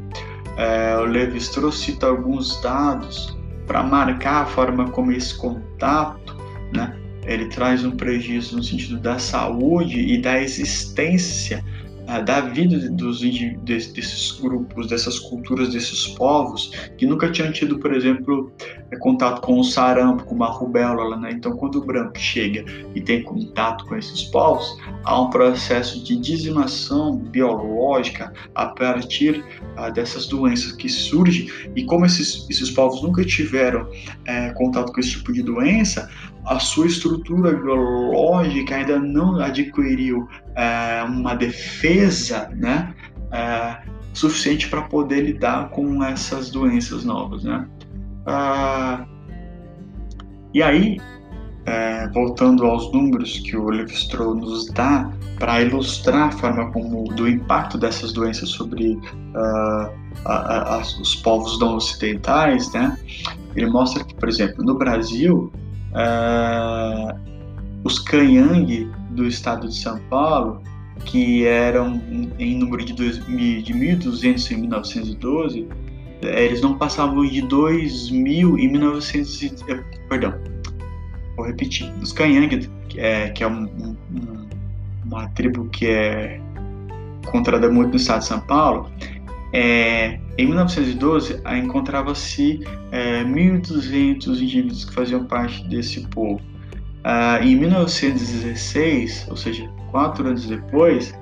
é, 0.56 0.96
o 0.96 1.04
Levi-Strauss 1.04 1.78
cita 1.78 2.06
alguns 2.06 2.60
dados 2.60 3.36
para 3.66 3.82
marcar 3.82 4.42
a 4.42 4.46
forma 4.46 4.90
como 4.90 5.12
esse 5.12 5.34
contato 5.36 6.31
ele 7.26 7.46
traz 7.46 7.84
um 7.84 7.92
prejuízo 7.92 8.56
no 8.56 8.62
sentido 8.62 8.98
da 8.98 9.18
saúde 9.18 10.00
e 10.00 10.20
da 10.20 10.40
existência 10.40 11.64
uh, 12.02 12.24
da 12.24 12.40
vida 12.40 12.90
dos, 12.90 13.20
desses 13.20 14.32
grupos, 14.40 14.88
dessas 14.88 15.18
culturas, 15.18 15.72
desses 15.72 16.08
povos 16.08 16.72
que 16.98 17.06
nunca 17.06 17.30
tinham 17.30 17.52
tido, 17.52 17.78
por 17.78 17.94
exemplo, 17.94 18.52
é, 18.90 18.96
contato 18.96 19.40
com 19.40 19.58
o 19.58 19.64
sarampo, 19.64 20.24
com 20.24 20.34
uma 20.34 20.48
rubéola. 20.48 21.16
Né? 21.16 21.30
Então, 21.32 21.52
quando 21.56 21.76
o 21.76 21.84
branco 21.84 22.18
chega 22.18 22.64
e 22.94 23.00
tem 23.00 23.22
contato 23.22 23.84
com 23.86 23.96
esses 23.96 24.24
povos, 24.24 24.76
há 25.04 25.20
um 25.20 25.30
processo 25.30 26.02
de 26.02 26.16
dizimação 26.16 27.16
biológica 27.16 28.32
a 28.54 28.66
partir 28.66 29.44
uh, 29.78 29.92
dessas 29.92 30.26
doenças 30.26 30.72
que 30.72 30.88
surgem. 30.88 31.48
E 31.76 31.84
como 31.84 32.04
esses, 32.04 32.48
esses 32.50 32.70
povos 32.70 33.00
nunca 33.00 33.24
tiveram 33.24 33.82
uh, 33.82 34.54
contato 34.54 34.92
com 34.92 35.00
esse 35.00 35.12
tipo 35.12 35.32
de 35.32 35.42
doença, 35.42 36.10
a 36.44 36.58
sua 36.58 36.86
estrutura 36.86 37.52
biológica 37.52 38.76
ainda 38.76 38.98
não 38.98 39.40
adquiriu 39.40 40.28
é, 40.54 41.02
uma 41.04 41.34
defesa 41.34 42.50
né, 42.54 42.94
é, 43.30 43.78
suficiente 44.12 44.68
para 44.68 44.82
poder 44.82 45.22
lidar 45.22 45.70
com 45.70 46.02
essas 46.02 46.50
doenças 46.50 47.04
novas. 47.04 47.44
Né? 47.44 47.66
Ah, 48.26 49.06
e 50.52 50.62
aí, 50.62 50.98
é, 51.64 52.08
voltando 52.08 52.66
aos 52.66 52.92
números 52.92 53.38
que 53.38 53.56
o 53.56 53.70
Levi-Strauss 53.70 54.40
nos 54.40 54.66
dá 54.70 55.10
para 55.38 55.62
ilustrar 55.62 56.28
a 56.28 56.30
forma 56.30 56.70
como 56.72 57.04
do 57.14 57.28
impacto 57.28 57.78
dessas 57.78 58.12
doenças 58.12 58.50
sobre 58.50 58.94
uh, 58.94 59.90
a, 60.24 60.76
a, 60.76 60.78
os 60.78 61.16
povos 61.16 61.58
não 61.58 61.76
ocidentais, 61.76 62.72
né? 62.72 62.96
Ele 63.56 63.66
mostra 63.70 64.04
que, 64.04 64.14
por 64.14 64.28
exemplo, 64.28 64.64
no 64.64 64.78
Brasil 64.78 65.52
uh, 65.92 67.18
os 67.84 67.98
Canhang 67.98 68.90
do 69.10 69.26
estado 69.26 69.68
de 69.68 69.74
São 69.74 69.98
Paulo, 70.10 70.62
que 71.04 71.44
eram 71.44 72.00
em 72.38 72.58
número 72.58 72.84
de, 72.84 72.92
dois, 72.92 73.16
de 73.26 73.72
1.200 73.72 74.50
em 74.52 74.56
1912, 74.58 75.68
eh, 76.22 76.44
eles 76.44 76.60
não 76.60 76.78
passavam 76.78 77.26
de 77.26 77.42
2.000 77.42 78.58
em 78.58 78.68
1900, 78.68 79.42
eh, 79.68 79.82
perdão, 80.08 80.34
vou 81.36 81.46
repetir, 81.46 81.92
os 82.00 82.12
Canhang, 82.12 82.68
que 82.88 83.00
é, 83.00 83.30
que 83.30 83.42
é 83.42 83.48
um, 83.48 83.64
um, 83.64 83.96
uma 85.04 85.28
tribo 85.30 85.68
que 85.70 85.86
é 85.86 86.40
encontrada 87.26 87.70
muito 87.70 87.90
no 87.90 87.96
estado 87.96 88.20
de 88.20 88.26
São 88.26 88.40
Paulo, 88.40 88.90
é, 89.52 90.18
em 90.38 90.46
1912, 90.46 91.42
encontrava-se 91.62 92.60
é, 92.90 93.22
1.200 93.24 94.28
indivíduos 94.40 94.84
que 94.84 94.94
faziam 94.94 95.24
parte 95.24 95.62
desse 95.68 96.00
povo. 96.08 96.40
Ah, 97.04 97.40
em 97.42 97.56
1916, 97.56 99.26
ou 99.28 99.36
seja, 99.36 99.68
quatro 99.90 100.26
anos 100.26 100.46
depois, 100.46 101.12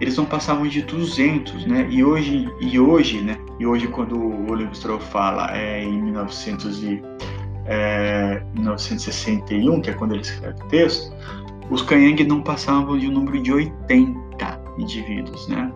eles 0.00 0.16
não 0.16 0.24
passavam 0.24 0.66
de 0.66 0.82
200, 0.82 1.66
né? 1.66 1.86
E 1.90 2.02
hoje, 2.02 2.48
e 2.60 2.78
hoje, 2.80 3.20
né? 3.22 3.36
E 3.58 3.66
hoje, 3.66 3.86
quando 3.88 4.18
o 4.18 4.50
Oliver 4.50 4.74
Stroll 4.74 4.98
fala 4.98 5.56
é, 5.56 5.84
em 5.84 6.02
1900 6.02 6.82
e, 6.82 7.02
é, 7.66 8.42
1961, 8.54 9.80
que 9.80 9.90
é 9.90 9.92
quando 9.92 10.14
ele 10.14 10.22
escreve 10.22 10.60
o 10.62 10.66
texto, 10.66 11.14
os 11.70 11.82
Kanyang 11.82 12.24
não 12.24 12.42
passavam 12.42 12.98
de 12.98 13.06
um 13.06 13.12
número 13.12 13.40
de 13.40 13.52
80 13.52 14.60
indivíduos, 14.78 15.46
né? 15.48 15.70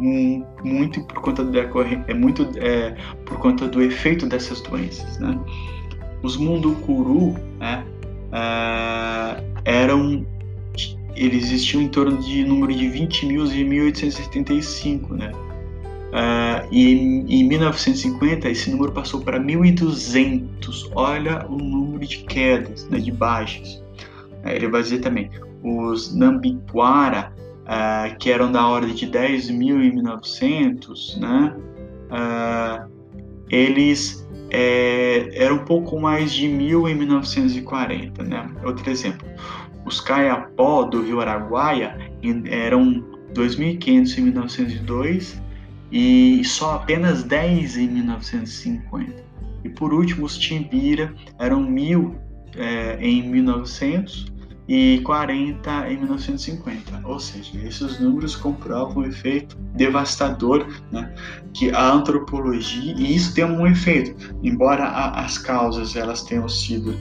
Muito 0.00 1.02
por 1.04 1.20
conta 1.20 1.44
da 1.44 1.60
é 2.08 2.14
muito 2.14 2.48
é, 2.56 2.96
por 3.26 3.38
conta 3.38 3.68
do 3.68 3.82
efeito 3.82 4.26
dessas 4.26 4.60
doenças, 4.62 5.18
né? 5.18 5.38
Os 6.22 6.36
mundukuru, 6.36 7.34
né, 7.58 7.84
é, 8.32 9.42
eram 9.64 10.26
eles 11.14 11.44
existiam 11.44 11.82
em 11.82 11.88
torno 11.88 12.18
de 12.18 12.44
número 12.44 12.74
de 12.74 12.88
20 12.88 13.26
mil 13.26 13.44
em 13.44 13.64
1875, 13.64 15.14
né? 15.14 15.32
Uh, 16.10 16.66
e 16.72 16.92
em, 16.92 17.40
em 17.40 17.44
1950 17.44 18.48
esse 18.48 18.70
número 18.70 18.90
passou 18.90 19.20
para 19.20 19.38
1.200. 19.38 20.90
Olha 20.94 21.46
o 21.46 21.56
número 21.56 22.04
de 22.04 22.18
quedas, 22.18 22.88
né, 22.88 22.98
de 22.98 23.12
baixas. 23.12 23.74
Uh, 24.44 24.48
ele 24.48 24.68
vai 24.68 24.82
dizer 24.82 24.98
também 25.00 25.30
os 25.62 26.14
Nambiquara 26.14 27.32
uh, 27.70 28.16
que 28.18 28.30
eram 28.30 28.50
da 28.50 28.66
ordem 28.66 28.94
de 28.94 29.06
10 29.06 29.50
mil 29.50 29.80
em 29.80 29.94
1900, 29.94 31.18
né? 31.18 31.54
Uh, 32.10 32.90
eles 33.48 34.26
é, 34.50 35.30
eram 35.32 35.56
um 35.56 35.64
pouco 35.64 36.00
mais 36.00 36.32
de 36.32 36.48
mil 36.48 36.88
em 36.88 36.94
1940, 36.94 38.24
né? 38.24 38.50
Outro 38.64 38.90
exemplo, 38.90 39.26
os 39.84 40.00
Caiapó 40.00 40.82
do 40.82 41.02
Rio 41.02 41.20
Araguaia 41.20 41.96
eram 42.48 43.04
2.500 43.32 44.18
em 44.18 44.22
1902 44.22 45.42
e 45.92 46.44
só 46.44 46.74
apenas 46.74 47.22
10 47.22 47.78
em 47.78 47.88
1950. 47.88 49.30
E 49.64 49.68
por 49.68 49.92
último, 49.92 50.26
os 50.26 50.36
Timbira 50.36 51.12
eram 51.38 51.62
mil 51.62 52.16
é, 52.56 52.98
em 53.00 53.28
1900 53.28 54.32
e 54.70 55.00
40 55.00 55.90
em 55.90 55.96
1950. 55.96 57.00
Ou 57.04 57.18
seja, 57.18 57.58
esses 57.66 57.98
números 57.98 58.36
comprovam 58.36 59.02
o 59.02 59.04
efeito 59.04 59.58
devastador 59.74 60.64
né, 60.92 61.12
que 61.52 61.70
a 61.72 61.90
antropologia 61.90 62.94
e 62.96 63.16
isso 63.16 63.34
tem 63.34 63.44
um 63.44 63.66
efeito, 63.66 64.32
embora 64.44 64.84
a, 64.84 65.24
as 65.24 65.36
causas 65.36 65.96
elas 65.96 66.22
tenham 66.22 66.48
sido 66.48 66.96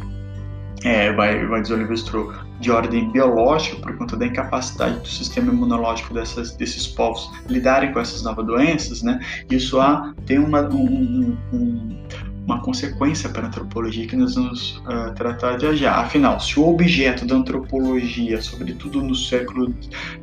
é, 0.83 1.11
vai, 1.13 1.45
vai 1.45 1.61
dizer 1.61 1.73
Oliver 1.73 1.97
Stroh, 1.97 2.33
de 2.59 2.71
ordem 2.71 3.11
biológica, 3.11 3.75
por 3.81 3.97
conta 3.97 4.15
da 4.15 4.25
incapacidade 4.25 4.99
do 4.99 5.07
sistema 5.07 5.51
imunológico 5.51 6.13
dessas, 6.13 6.55
desses 6.55 6.87
povos 6.87 7.29
lidarem 7.49 7.91
com 7.91 7.99
essas 7.99 8.23
novas 8.23 8.45
doenças, 8.45 9.01
né? 9.01 9.19
Isso 9.51 9.79
há, 9.79 10.13
tem 10.25 10.39
uma, 10.39 10.61
um, 10.61 11.37
um, 11.51 12.05
uma 12.49 12.61
consequência 12.61 13.29
para 13.29 13.43
a 13.43 13.47
antropologia 13.47 14.07
que 14.07 14.15
nós 14.15 14.33
vamos 14.33 14.77
uh, 14.77 15.13
tratar 15.13 15.57
de 15.57 15.75
já. 15.75 15.97
Afinal, 15.97 16.39
se 16.39 16.59
o 16.59 16.67
objeto 16.67 17.23
da 17.23 17.35
antropologia, 17.35 18.41
sobretudo 18.41 19.03
no 19.03 19.13
século 19.13 19.71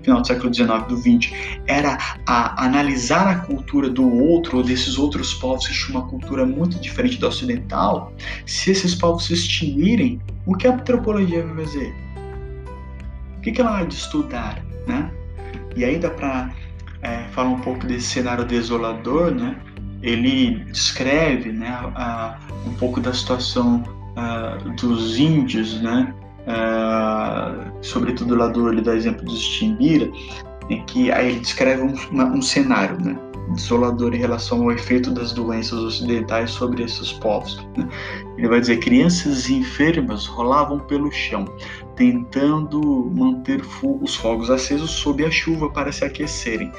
final 0.02 0.20
do 0.20 0.26
século 0.26 0.52
XIX 0.52 0.68
do 0.88 0.96
XX, 0.96 1.32
era 1.68 1.96
a 2.26 2.64
analisar 2.64 3.28
a 3.28 3.36
cultura 3.36 3.88
do 3.88 4.12
outro 4.12 4.58
ou 4.58 4.64
desses 4.64 4.98
outros 4.98 5.34
povos 5.34 5.68
que 5.68 5.74
tinham 5.74 6.00
uma 6.00 6.08
cultura 6.08 6.44
muito 6.44 6.80
diferente 6.80 7.16
da 7.20 7.28
ocidental, 7.28 8.12
se 8.44 8.72
esses 8.72 8.92
povos 8.92 9.26
se 9.26 9.34
extinguirem, 9.34 10.20
o 10.44 10.56
que 10.56 10.66
a 10.66 10.72
antropologia 10.72 11.46
vai 11.46 11.64
fazer? 11.64 11.94
O 13.38 13.40
que, 13.40 13.52
que 13.52 13.60
ela 13.60 13.70
vai 13.70 13.86
estudar, 13.86 14.64
né? 14.88 15.12
E 15.76 15.84
ainda 15.84 16.10
para 16.10 16.52
é, 17.02 17.22
falar 17.30 17.50
um 17.50 17.60
pouco 17.60 17.86
desse 17.86 18.08
cenário 18.08 18.44
desolador, 18.44 19.30
né? 19.30 19.56
Ele 20.02 20.64
descreve 20.72 21.52
né, 21.52 21.68
a, 21.94 22.38
um 22.66 22.72
pouco 22.74 23.00
da 23.00 23.12
situação 23.12 23.82
uh, 24.16 24.70
dos 24.72 25.18
índios, 25.18 25.80
né, 25.80 26.14
uh, 26.46 27.72
sobretudo 27.82 28.34
lá 28.34 28.48
do 28.48 28.68
ele 28.68 28.82
dá 28.82 28.94
exemplo 28.94 29.24
dos 29.24 29.42
Timbira, 29.46 30.10
em 30.68 30.84
que 30.84 31.10
aí 31.10 31.30
ele 31.30 31.40
descreve 31.40 31.82
um, 31.82 31.94
uma, 32.10 32.24
um 32.24 32.42
cenário 32.42 33.00
né, 33.00 33.16
desolador 33.54 34.14
em 34.14 34.18
relação 34.18 34.62
ao 34.62 34.72
efeito 34.72 35.10
das 35.10 35.32
doenças 35.32 35.78
ocidentais 35.78 36.50
sobre 36.50 36.82
esses 36.82 37.12
povos. 37.12 37.56
Né? 37.76 37.88
Ele 38.36 38.48
vai 38.48 38.60
dizer: 38.60 38.78
crianças 38.78 39.48
enfermas 39.48 40.26
rolavam 40.26 40.80
pelo 40.80 41.10
chão, 41.12 41.44
tentando 41.96 43.10
manter 43.14 43.62
os 43.82 44.14
fogos 44.16 44.50
acesos 44.50 44.90
sob 44.90 45.24
a 45.24 45.30
chuva 45.30 45.70
para 45.70 45.90
se 45.90 46.04
aquecerem. 46.04 46.70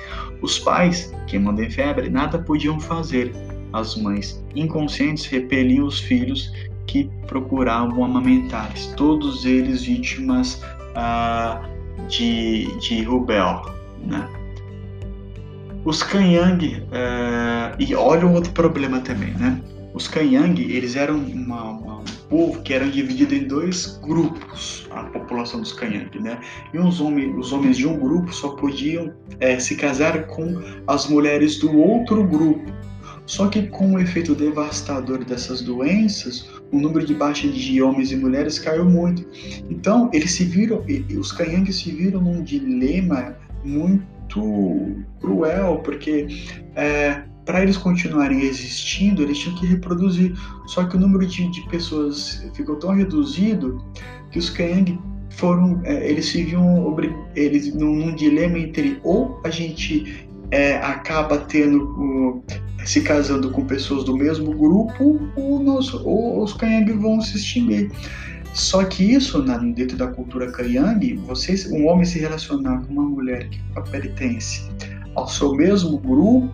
Os 0.41 0.59
pais, 0.59 1.13
queimando 1.27 1.61
em 1.61 1.69
febre, 1.69 2.09
nada 2.09 2.39
podiam 2.39 2.79
fazer. 2.79 3.33
As 3.73 3.95
mães, 3.97 4.43
inconscientes, 4.55 5.25
repeliam 5.25 5.85
os 5.85 5.99
filhos 5.99 6.53
que 6.85 7.09
procuravam 7.27 8.03
amamentar, 8.05 8.71
todos 8.95 9.43
eles 9.43 9.83
vítimas 9.83 10.61
ah, 10.95 11.61
de, 12.07 12.65
de 12.79 13.03
rubéola. 13.03 13.75
Né? 14.05 14.25
Os 15.87 16.03
Kanyang, 16.03 16.83
eh, 16.91 17.75
e 17.79 17.95
olha 17.95 18.25
um 18.25 18.33
outro 18.33 18.51
problema 18.51 18.99
também, 18.99 19.33
né? 19.35 19.61
Os 19.93 20.05
Kanyang, 20.05 20.61
eles 20.61 20.97
eram 20.97 21.15
uma, 21.15 21.63
uma, 21.63 21.99
um 21.99 22.03
povo 22.29 22.61
que 22.61 22.73
era 22.73 22.85
dividido 22.89 23.33
em 23.35 23.47
dois 23.47 23.99
grupos, 24.03 24.87
a 24.91 25.03
população 25.03 25.61
dos 25.61 25.73
Kanyang, 25.73 26.19
né? 26.19 26.39
E 26.73 26.77
os 26.77 26.99
homens, 27.01 27.35
os 27.37 27.51
homens 27.51 27.77
de 27.77 27.87
um 27.87 27.97
grupo 27.97 28.33
só 28.33 28.49
podiam 28.49 29.13
é, 29.39 29.59
se 29.59 29.75
casar 29.75 30.27
com 30.27 30.61
as 30.87 31.07
mulheres 31.07 31.59
do 31.59 31.77
outro 31.77 32.23
grupo. 32.23 32.71
Só 33.25 33.49
que 33.49 33.67
com 33.67 33.93
o 33.93 33.99
efeito 33.99 34.33
devastador 34.33 35.23
dessas 35.25 35.61
doenças, 35.61 36.49
o 36.71 36.79
número 36.79 37.05
de 37.05 37.13
baixas 37.13 37.53
de 37.53 37.81
homens 37.81 38.11
e 38.11 38.15
mulheres 38.15 38.57
caiu 38.57 38.85
muito. 38.85 39.27
Então, 39.69 40.09
eles 40.13 40.31
se 40.31 40.45
viram, 40.45 40.81
os 41.19 41.33
Kanyang 41.33 41.71
se 41.71 41.91
viram 41.91 42.21
num 42.21 42.41
dilema 42.41 43.35
muito 43.65 44.95
cruel, 45.19 45.81
porque 45.83 46.27
é, 46.73 47.23
para 47.47 47.63
eles 47.63 47.77
continuarem 47.77 48.41
existindo, 48.41 49.23
eles 49.23 49.39
tinham 49.39 49.57
que 49.57 49.65
reproduzir. 49.65 50.35
Só 50.67 50.83
que 50.83 50.97
o 50.97 50.99
número 50.99 51.25
de, 51.25 51.49
de 51.49 51.61
pessoas 51.69 52.45
ficou 52.53 52.75
tão 52.75 52.93
reduzido 52.93 53.81
que 54.29 54.37
os 54.37 54.49
Kayang 54.49 54.99
foram, 55.31 55.79
é, 55.85 56.09
eles 56.09 56.27
se 56.27 56.43
viam 56.43 56.93
eles 57.35 57.73
num, 57.73 57.95
num, 57.95 58.15
dilema 58.15 58.59
entre 58.59 58.99
ou 59.01 59.39
a 59.45 59.49
gente 59.49 60.27
é, 60.51 60.75
acaba 60.77 61.37
tendo 61.37 62.43
se 62.85 63.01
casando 63.01 63.49
com 63.51 63.65
pessoas 63.65 64.03
do 64.03 64.15
mesmo 64.15 64.53
grupo, 64.53 65.19
ou, 65.35 65.63
nós, 65.63 65.93
ou 65.93 66.43
os 66.43 66.53
Kanyang 66.53 66.93
vão 66.93 67.21
se 67.21 67.37
extinguir. 67.37 67.91
Só 68.53 68.83
que 68.83 69.13
isso, 69.13 69.43
na, 69.43 69.57
dentro 69.57 69.97
da 69.97 70.07
cultura 70.07 70.51
Kanyang, 70.51 71.15
vocês, 71.25 71.69
um 71.71 71.87
homem 71.87 72.05
se 72.05 72.19
relacionar 72.19 72.81
com 72.81 72.93
uma 72.93 73.03
mulher 73.03 73.49
que 73.49 73.59
pertence 73.91 74.69
ao 75.15 75.27
seu 75.27 75.53
mesmo 75.53 75.97
grupo, 75.97 76.51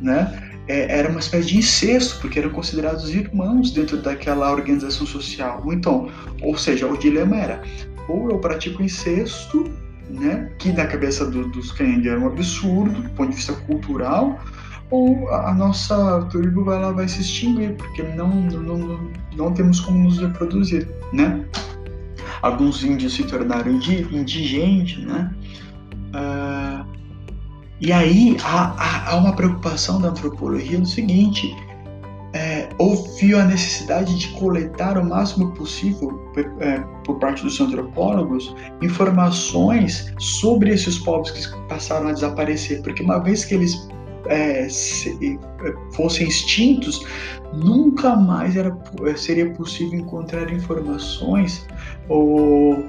né? 0.00 0.50
É, 0.66 0.98
era 0.98 1.10
uma 1.10 1.20
espécie 1.20 1.48
de 1.48 1.58
incesto, 1.58 2.20
porque 2.20 2.38
eram 2.38 2.50
considerados 2.50 3.14
irmãos 3.14 3.70
dentro 3.70 3.98
daquela 3.98 4.50
organização 4.50 5.06
social. 5.06 5.62
Então, 5.72 6.08
ou 6.40 6.56
seja, 6.56 6.86
o 6.86 6.96
dilema 6.96 7.36
era: 7.36 7.62
ou 8.08 8.30
eu 8.30 8.38
pratico 8.38 8.82
incesto, 8.82 9.70
né, 10.08 10.50
que 10.58 10.72
na 10.72 10.86
cabeça 10.86 11.30
do, 11.30 11.48
dos 11.48 11.72
Kang 11.72 12.06
era 12.08 12.18
um 12.18 12.26
absurdo, 12.26 13.02
do 13.02 13.10
ponto 13.10 13.30
de 13.30 13.36
vista 13.36 13.52
cultural, 13.52 14.40
ou 14.90 15.28
a 15.30 15.52
nossa 15.52 16.22
tribo 16.30 16.64
vai, 16.64 16.76
ela 16.76 16.92
vai 16.92 17.08
se 17.08 17.20
extinguir, 17.20 17.74
porque 17.76 18.02
não, 18.02 18.28
não, 18.28 18.78
não, 18.78 19.10
não 19.36 19.52
temos 19.52 19.80
como 19.80 20.04
nos 20.04 20.18
reproduzir, 20.18 20.88
né? 21.12 21.44
Alguns 22.42 22.84
índios 22.84 23.14
se 23.14 23.24
tornaram 23.24 23.72
indigentes, 23.72 25.04
né? 25.04 25.34
Uh, 26.14 26.53
e 27.80 27.92
aí 27.92 28.36
há, 28.42 29.10
há, 29.10 29.16
uma 29.16 29.34
preocupação 29.34 30.00
da 30.00 30.08
antropologia 30.08 30.78
no 30.78 30.86
seguinte: 30.86 31.54
é, 32.32 32.68
houve 32.78 33.34
a 33.34 33.44
necessidade 33.44 34.16
de 34.18 34.28
coletar 34.28 34.96
o 34.98 35.04
máximo 35.04 35.52
possível, 35.52 36.30
é, 36.60 36.78
por 37.04 37.18
parte 37.18 37.42
dos 37.42 37.60
antropólogos, 37.60 38.54
informações 38.82 40.12
sobre 40.18 40.70
esses 40.70 40.98
povos 40.98 41.30
que 41.30 41.68
passaram 41.68 42.08
a 42.08 42.12
desaparecer, 42.12 42.82
porque 42.82 43.02
uma 43.02 43.18
vez 43.18 43.44
que 43.44 43.54
eles 43.54 43.88
é, 44.26 44.68
se, 44.68 45.38
é, 45.64 45.94
fossem 45.94 46.28
extintos, 46.28 47.04
nunca 47.52 48.16
mais 48.16 48.56
era, 48.56 48.76
seria 49.16 49.50
possível 49.50 49.98
encontrar 49.98 50.52
informações 50.52 51.66
ou 52.08 52.84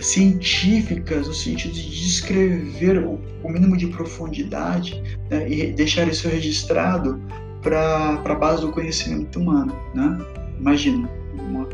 científicas 0.00 1.28
no 1.28 1.34
sentido 1.34 1.74
de 1.74 1.88
descrever 1.90 2.98
o, 2.98 3.20
o 3.42 3.48
mínimo 3.48 3.76
de 3.76 3.86
profundidade 3.88 5.00
né, 5.30 5.50
e 5.50 5.72
deixar 5.72 6.08
isso 6.08 6.28
registrado 6.28 7.20
para 7.62 8.20
a 8.24 8.34
base 8.34 8.62
do 8.62 8.72
conhecimento 8.72 9.38
humano. 9.38 9.74
Né? 9.94 10.18
Imagina, 10.58 11.08
uma, 11.38 11.68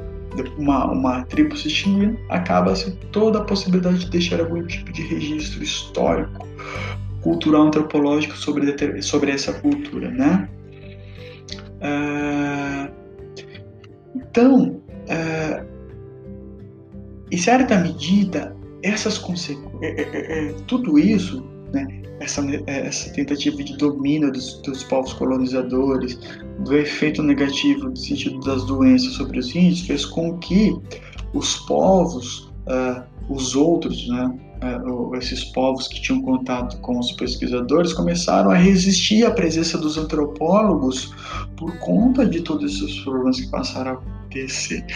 uma, 0.59 0.93
uma 0.93 1.25
tribo 1.25 1.57
se 1.57 1.69
extinguindo, 1.69 2.19
acaba-se 2.29 2.93
toda 3.13 3.39
a 3.39 3.45
possibilidade 3.45 4.01
de 4.01 4.11
deixar 4.11 4.41
algum 4.41 4.65
tipo 4.67 4.93
de 4.93 5.03
registro 5.03 5.63
histórico, 5.63 6.47
cultural, 7.23 7.67
antropológico 7.67 8.37
sobre, 8.37 9.03
sobre 9.03 9.31
essa 9.31 9.53
cultura. 9.53 10.11
Né? 10.11 10.49
Uh, 11.77 12.93
então, 14.17 14.81
uh, 15.09 15.76
em 17.31 17.37
certa 17.37 17.79
medida, 17.79 18.57
essas 18.83 19.23
é, 19.83 19.87
é, 19.87 20.49
é, 20.49 20.53
tudo 20.67 20.99
isso, 20.99 21.45
né, 21.73 22.03
essa, 22.21 22.43
essa 22.67 23.13
tentativa 23.13 23.63
de 23.63 23.77
domínio 23.77 24.33
dos, 24.33 24.61
dos, 24.63 24.85
povos 24.85 25.13
colonizadores, 25.15 26.19
do 26.61 26.77
efeito 26.77 27.23
negativo 27.23 27.89
no 27.89 27.97
sentido 27.97 28.41
das 28.41 28.65
doenças 28.65 29.15
sobre 29.15 29.39
os 29.39 29.55
índios, 29.55 29.81
fez 29.83 30.05
com 30.05 30.39
que 30.39 30.75
os 31.35 31.57
povos, 31.67 32.51
uh, 32.69 33.03
os 33.29 33.55
outros, 33.57 34.09
né, 34.09 34.33
uh, 34.87 35.15
esses 35.17 35.45
povos 35.45 35.89
que 35.89 36.01
tinham 36.01 36.23
contato 36.23 36.79
com 36.81 36.99
os 36.99 37.13
pesquisadores, 37.13 37.93
começaram 37.93 38.51
a 38.51 38.55
resistir 38.55 39.27
à 39.27 39.31
presença 39.31 39.77
dos 39.77 39.99
antropólogos 39.99 41.13
por 41.57 41.77
conta 41.79 42.25
de 42.25 42.41
todos 42.41 42.81
esses 42.81 43.01
problemas 43.01 43.41
que 43.41 43.51
passaram 43.51 43.91
a 43.91 43.95
acontecer. 43.95 44.87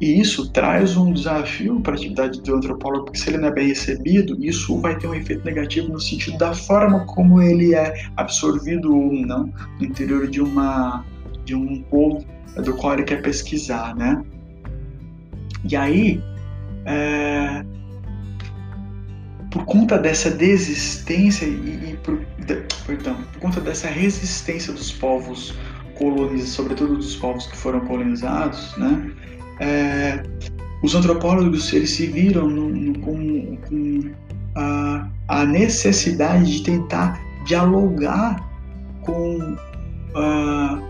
E 0.00 0.18
isso 0.18 0.50
traz 0.50 0.96
um 0.96 1.12
desafio 1.12 1.78
para 1.80 1.92
a 1.92 1.96
atividade 1.96 2.40
do 2.40 2.56
antropólogo, 2.56 3.04
porque 3.06 3.18
se 3.18 3.28
ele 3.28 3.38
não 3.38 3.48
é 3.48 3.52
bem 3.52 3.68
recebido, 3.68 4.36
isso 4.42 4.80
vai 4.80 4.98
ter 4.98 5.06
um 5.06 5.14
efeito 5.14 5.44
negativo 5.44 5.88
no 5.88 6.00
sentido 6.00 6.38
da 6.38 6.54
forma 6.54 7.04
como 7.04 7.42
ele 7.42 7.74
é 7.74 8.06
absorvido 8.16 8.96
ou 8.96 9.12
não 9.12 9.52
no 9.78 9.84
interior 9.84 10.26
de 10.26 10.40
uma 10.40 11.04
de 11.44 11.54
um 11.54 11.82
povo 11.82 12.24
do 12.64 12.74
qual 12.76 12.94
ele 12.94 13.02
quer 13.02 13.22
pesquisar, 13.22 13.94
né? 13.94 14.22
E 15.68 15.76
aí, 15.76 16.22
é, 16.86 17.64
por 19.50 19.64
conta 19.64 19.98
dessa 19.98 20.30
desistência 20.30 21.44
e, 21.44 21.90
e 21.90 21.98
por, 22.02 22.18
de, 22.46 22.62
perdão, 22.86 23.16
por 23.32 23.40
conta 23.40 23.60
dessa 23.60 23.88
resistência 23.88 24.72
dos 24.72 24.90
povos 24.92 25.54
colonizados, 25.98 26.52
sobretudo 26.52 26.96
dos 26.96 27.16
povos 27.16 27.46
que 27.46 27.56
foram 27.56 27.80
colonizados, 27.80 28.76
né? 28.78 29.12
É, 29.60 30.22
os 30.82 30.94
antropólogos 30.94 31.72
eles 31.72 31.90
se 31.90 32.06
viram 32.06 32.48
no, 32.48 32.68
no, 32.70 32.98
com, 33.00 33.56
com 33.68 34.10
a, 34.56 35.06
a, 35.28 35.44
necessidade 35.44 36.58
de 36.58 36.62
tentar 36.62 37.20
dialogar 37.44 38.42
com 39.02 39.56
uh, 40.16 40.82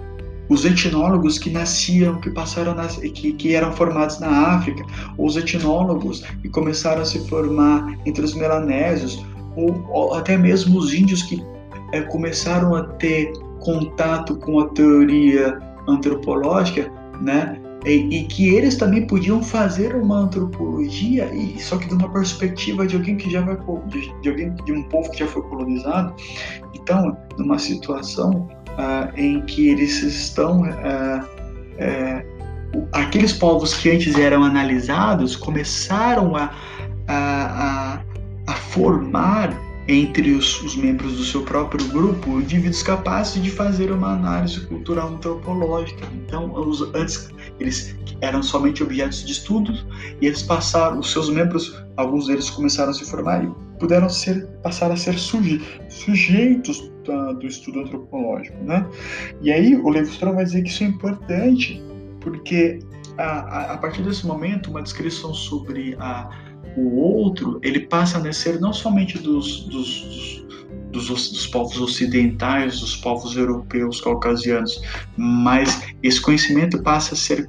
os 0.49 0.65
etnólogos 0.65 1.39
que 1.39 1.51
nasciam, 1.51 2.21
que 2.21 2.31
passaram 2.31 2.75
nas, 2.75 2.97
que, 2.97 3.33
que 3.33 3.55
eram 3.55 3.73
formados 3.73 4.21
na 4.21 4.29
África, 4.29 4.85
ou 5.19 5.27
os 5.27 5.37
etnólogos 5.37 6.23
que 6.43 6.49
começaram 6.49 7.03
a 7.03 7.05
se 7.05 7.29
formar 7.29 7.97
entre 8.07 8.25
os 8.25 8.35
melanésios, 8.35 9.25
ou, 9.57 9.85
ou 9.91 10.15
até 10.15 10.37
mesmo 10.37 10.79
os 10.79 10.95
índios 10.95 11.23
que 11.25 11.45
é, 11.93 12.03
começaram 12.03 12.77
a 12.77 12.85
ter 12.85 13.33
contato 13.59 14.37
com 14.37 14.61
a 14.61 14.69
teoria 14.69 15.59
antropológica, 15.89 16.91
né? 17.21 17.61
E, 17.85 17.93
e, 18.15 18.25
que 18.25 18.55
eles 18.55 18.77
também 18.77 19.07
podiam 19.07 19.43
fazer 19.43 19.95
uma 19.95 20.19
antropologia, 20.19 21.33
e 21.33 21.59
só 21.59 21.79
que 21.79 21.89
de 21.89 21.95
uma 21.95 22.11
perspectiva 22.11 22.87
de 22.87 22.97
alguém 22.97 23.17
que 23.17 23.31
já 23.31 23.41
vai 23.41 23.57
de, 23.87 24.29
alguém 24.29 24.55
de 24.67 24.73
um 24.73 24.83
povo 24.83 25.11
que 25.11 25.21
já 25.21 25.27
foi 25.27 25.41
colonizado. 25.43 26.15
Então, 26.75 27.17
numa 27.39 27.59
situação 27.59 28.49
uh, 28.71 29.17
em 29.17 29.41
que 29.43 29.71
eles 29.71 30.03
estão 30.03 30.61
uh, 30.63 31.25
uh, 31.25 32.41
aqueles 32.93 33.33
povos 33.33 33.75
que 33.75 33.91
antes 33.91 34.17
eram 34.17 34.45
analisados 34.45 35.37
começaram 35.37 36.37
a, 36.37 36.51
a, 37.09 37.95
a, 37.97 38.03
a 38.47 38.55
formar 38.55 39.59
entre 39.89 40.33
os, 40.33 40.63
os, 40.63 40.77
membros 40.77 41.17
do 41.17 41.25
seu 41.25 41.43
próprio 41.43 41.85
grupo 41.89 42.41
indivíduos 42.41 42.83
capazes 42.83 43.43
de 43.43 43.51
fazer 43.51 43.91
uma 43.91 44.13
análise 44.13 44.61
cultural 44.67 45.09
antropológica. 45.09 46.07
Então, 46.15 46.53
os, 46.55 46.83
antes 46.95 47.29
eles 47.61 47.97
eram 48.21 48.43
somente 48.43 48.83
objetos 48.83 49.25
de 49.25 49.33
estudos 49.33 49.87
e 50.21 50.27
eles 50.27 50.43
passaram, 50.43 50.99
os 50.99 51.13
seus 51.13 51.29
membros, 51.29 51.85
alguns 51.97 52.27
deles 52.27 52.51
começaram 52.51 52.91
a 52.91 52.95
se 52.95 53.05
formar 53.05 53.45
e 53.45 53.51
puderam 53.79 54.09
ser, 54.09 54.47
passar 54.63 54.91
a 54.91 54.97
ser 54.97 55.19
suje, 55.19 55.61
sujeitos 55.89 56.91
da, 57.07 57.33
do 57.33 57.47
estudo 57.47 57.81
antropológico, 57.81 58.57
né? 58.65 58.87
E 59.41 59.51
aí 59.51 59.77
o 59.77 59.89
Levi-Strauss 59.89 60.35
vai 60.35 60.45
dizer 60.45 60.63
que 60.63 60.71
isso 60.71 60.85
é 60.85 60.87
importante 60.87 61.83
porque 62.21 62.79
a, 63.17 63.23
a, 63.23 63.73
a 63.75 63.79
partir 63.79 64.03
desse 64.03 64.27
momento 64.27 64.71
uma 64.71 64.83
descrição 64.83 65.33
sobre 65.33 65.97
a 65.99 66.29
o 66.77 67.01
outro 67.01 67.59
ele 67.63 67.81
passa 67.81 68.19
a 68.19 68.23
nascer 68.23 68.61
não 68.61 68.73
somente 68.73 69.19
dos, 69.19 69.65
dos, 69.65 70.03
dos, 70.03 70.60
dos, 70.91 71.47
povos 71.47 71.81
ocidentais, 71.81 72.81
dos 72.81 72.97
povos 72.97 73.37
europeus, 73.37 74.01
caucasianos, 74.01 74.81
mas 75.17 75.83
esse 76.03 76.21
conhecimento 76.21 76.83
passa 76.83 77.15
a 77.15 77.17
ser 77.17 77.49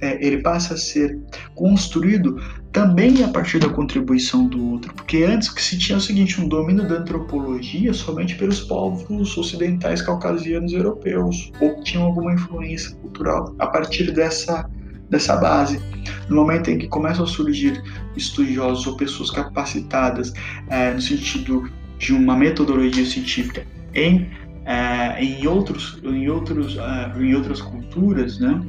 é, 0.00 0.24
ele 0.24 0.38
passa 0.38 0.74
a 0.74 0.76
ser 0.76 1.18
construído 1.54 2.40
também 2.72 3.22
a 3.22 3.28
partir 3.28 3.58
da 3.58 3.68
contribuição 3.68 4.46
do 4.46 4.72
outro, 4.72 4.94
porque 4.94 5.24
antes 5.24 5.50
que 5.50 5.62
se 5.62 5.76
tinha 5.76 5.98
o 5.98 6.00
seguinte, 6.00 6.40
um 6.40 6.48
domínio 6.48 6.88
da 6.88 6.96
antropologia 6.96 7.92
somente 7.92 8.36
pelos 8.36 8.60
povos 8.60 9.36
ocidentais, 9.36 10.00
caucasianos, 10.00 10.72
europeus, 10.72 11.52
ou 11.60 11.74
que 11.76 11.84
tinham 11.84 12.04
alguma 12.04 12.32
influência 12.32 12.94
cultural 12.96 13.54
a 13.58 13.66
partir 13.66 14.12
dessa 14.12 14.68
dessa 15.10 15.36
base. 15.36 15.80
No 16.28 16.36
momento 16.36 16.70
em 16.70 16.78
que 16.78 16.86
começam 16.86 17.24
a 17.24 17.28
surgir 17.28 17.82
estudiosos 18.16 18.86
ou 18.86 18.96
pessoas 18.96 19.30
capacitadas 19.30 20.32
é, 20.68 20.94
no 20.94 21.00
sentido 21.00 21.68
de 22.00 22.12
uma 22.12 22.34
metodologia 22.34 23.06
científica 23.06 23.64
em, 23.94 24.28
é, 24.64 25.22
em, 25.22 25.46
outros, 25.46 26.00
em, 26.02 26.28
outros, 26.28 26.76
é, 26.76 27.22
em 27.22 27.34
outras 27.36 27.60
culturas, 27.60 28.40
né? 28.40 28.60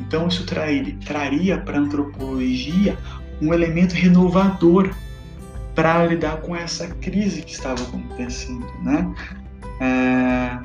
então 0.00 0.26
isso 0.26 0.44
traria, 0.44 0.96
traria 1.04 1.58
para 1.58 1.78
a 1.78 1.80
antropologia 1.80 2.98
um 3.40 3.54
elemento 3.54 3.94
renovador 3.94 4.90
para 5.76 6.04
lidar 6.06 6.38
com 6.38 6.56
essa 6.56 6.88
crise 6.88 7.42
que 7.42 7.52
estava 7.52 7.80
acontecendo. 7.82 8.66
Né? 8.82 9.14
É, 9.80 10.58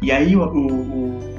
e 0.00 0.10
aí 0.10 0.34
o, 0.34 0.42
o 0.42 1.32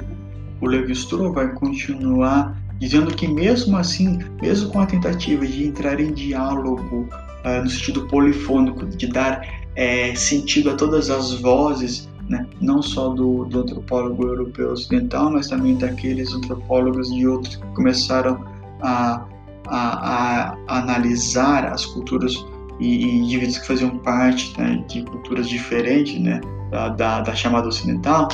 o 0.64 0.66
Levi 0.66 0.92
Strauss 0.92 1.34
vai 1.34 1.52
continuar 1.52 2.56
dizendo 2.78 3.14
que 3.14 3.28
mesmo 3.28 3.76
assim, 3.76 4.18
mesmo 4.40 4.70
com 4.70 4.80
a 4.80 4.86
tentativa 4.86 5.46
de 5.46 5.66
entrar 5.66 6.00
em 6.00 6.12
diálogo 6.12 7.08
uh, 7.44 7.62
no 7.62 7.68
sentido 7.68 8.06
polifônico, 8.08 8.86
de 8.86 9.06
dar 9.06 9.42
é, 9.76 10.14
sentido 10.14 10.70
a 10.70 10.74
todas 10.74 11.10
as 11.10 11.32
vozes, 11.40 12.08
né, 12.28 12.46
não 12.60 12.80
só 12.80 13.10
do, 13.10 13.44
do 13.44 13.60
antropólogo 13.60 14.26
europeu 14.26 14.70
ocidental, 14.70 15.30
mas 15.30 15.48
também 15.48 15.76
daqueles 15.76 16.32
antropólogos 16.32 17.12
de 17.12 17.26
outros 17.26 17.56
que 17.56 17.66
começaram 17.74 18.44
a, 18.80 19.24
a, 19.66 20.56
a 20.66 20.78
analisar 20.78 21.66
as 21.66 21.84
culturas 21.84 22.34
e, 22.80 23.04
e, 23.04 23.18
indivíduos 23.18 23.58
que 23.58 23.66
faziam 23.66 23.98
parte 23.98 24.58
né, 24.58 24.82
de 24.88 25.02
culturas 25.02 25.48
diferentes 25.48 26.18
né, 26.20 26.40
da, 26.70 26.88
da, 26.88 27.20
da 27.20 27.34
chamada 27.34 27.68
ocidental, 27.68 28.28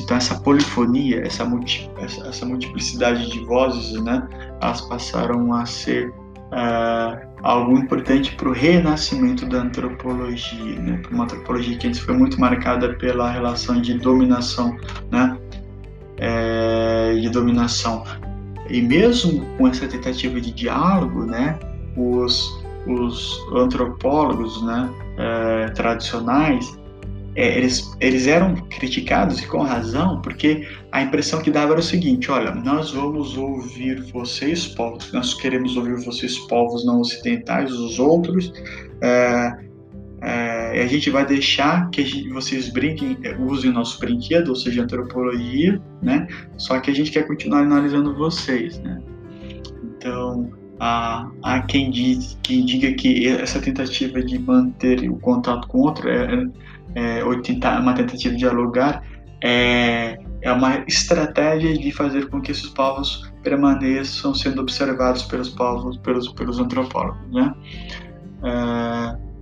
então 0.00 0.16
essa 0.16 0.38
polifonia, 0.40 1.24
essa, 1.26 1.44
multi, 1.44 1.90
essa, 1.98 2.26
essa 2.28 2.46
multiplicidade 2.46 3.30
de 3.30 3.40
vozes, 3.44 4.00
né, 4.02 4.26
elas 4.60 4.80
passaram 4.82 5.52
a 5.52 5.66
ser 5.66 6.10
uh, 6.10 7.31
algo 7.42 7.76
importante 7.76 8.34
para 8.36 8.48
o 8.48 8.52
renascimento 8.52 9.44
da 9.46 9.62
antropologia, 9.62 10.78
né, 10.80 10.98
para 11.02 11.10
uma 11.12 11.24
antropologia 11.24 11.76
que 11.76 11.88
antes 11.88 12.00
foi 12.00 12.16
muito 12.16 12.40
marcada 12.40 12.94
pela 12.94 13.30
relação 13.30 13.80
de 13.80 13.94
dominação, 13.94 14.76
né, 15.10 15.36
é, 16.18 17.14
de 17.20 17.28
dominação. 17.28 18.04
E 18.68 18.80
mesmo 18.80 19.44
com 19.56 19.66
essa 19.66 19.86
tentativa 19.88 20.40
de 20.40 20.52
diálogo, 20.52 21.24
né, 21.24 21.58
os, 21.96 22.62
os 22.86 23.38
antropólogos, 23.54 24.62
né, 24.62 24.88
é, 25.18 25.70
tradicionais 25.70 26.81
é, 27.34 27.58
eles, 27.58 27.96
eles 27.98 28.26
eram 28.26 28.54
criticados 28.68 29.40
e 29.40 29.46
com 29.46 29.58
razão, 29.62 30.20
porque 30.20 30.68
a 30.90 31.02
impressão 31.02 31.40
que 31.40 31.50
dava 31.50 31.72
era 31.72 31.80
o 31.80 31.82
seguinte: 31.82 32.30
olha, 32.30 32.54
nós 32.54 32.90
vamos 32.90 33.36
ouvir 33.36 34.02
vocês, 34.12 34.66
povos, 34.66 35.10
nós 35.12 35.34
queremos 35.34 35.76
ouvir 35.76 35.96
vocês, 36.04 36.38
povos 36.40 36.84
não 36.84 37.00
ocidentais, 37.00 37.72
os 37.72 37.98
outros, 37.98 38.52
é, 39.00 39.52
é, 40.20 40.82
a 40.82 40.86
gente 40.86 41.10
vai 41.10 41.26
deixar 41.26 41.90
que 41.90 42.04
gente, 42.04 42.28
vocês 42.28 42.68
brinquem, 42.68 43.16
usem 43.40 43.70
o 43.70 43.74
nosso 43.74 43.98
brinquedo, 43.98 44.48
ou 44.48 44.56
seja, 44.56 44.82
antropologia, 44.82 45.80
né? 46.02 46.28
Só 46.58 46.78
que 46.80 46.90
a 46.90 46.94
gente 46.94 47.10
quer 47.10 47.26
continuar 47.26 47.62
analisando 47.62 48.14
vocês, 48.14 48.78
né? 48.80 49.00
Então, 49.82 50.50
há, 50.78 51.30
há 51.42 51.62
quem, 51.62 51.90
diz, 51.90 52.38
quem 52.42 52.64
diga 52.64 52.92
que 52.92 53.26
essa 53.26 53.60
tentativa 53.60 54.22
de 54.22 54.38
manter 54.38 55.08
o 55.08 55.16
contato 55.16 55.66
com 55.66 55.78
o 55.78 55.82
outro 55.82 56.08
é, 56.08 56.34
é, 56.34 56.46
ou 57.24 57.40
tentar 57.40 57.80
uma 57.80 57.94
tentativa 57.94 58.34
de 58.34 58.40
dialogar 58.40 59.02
é, 59.42 60.18
é 60.40 60.52
uma 60.52 60.84
estratégia 60.86 61.76
de 61.76 61.90
fazer 61.92 62.28
com 62.28 62.40
que 62.40 62.52
esses 62.52 62.68
povos 62.68 63.32
permaneçam 63.42 64.34
sendo 64.34 64.60
observados 64.60 65.24
pelos 65.24 65.48
povos, 65.48 65.96
pelos, 65.98 66.32
pelos 66.32 66.58
antropólogos, 66.58 67.32
né? 67.32 67.54
É, 68.44 69.32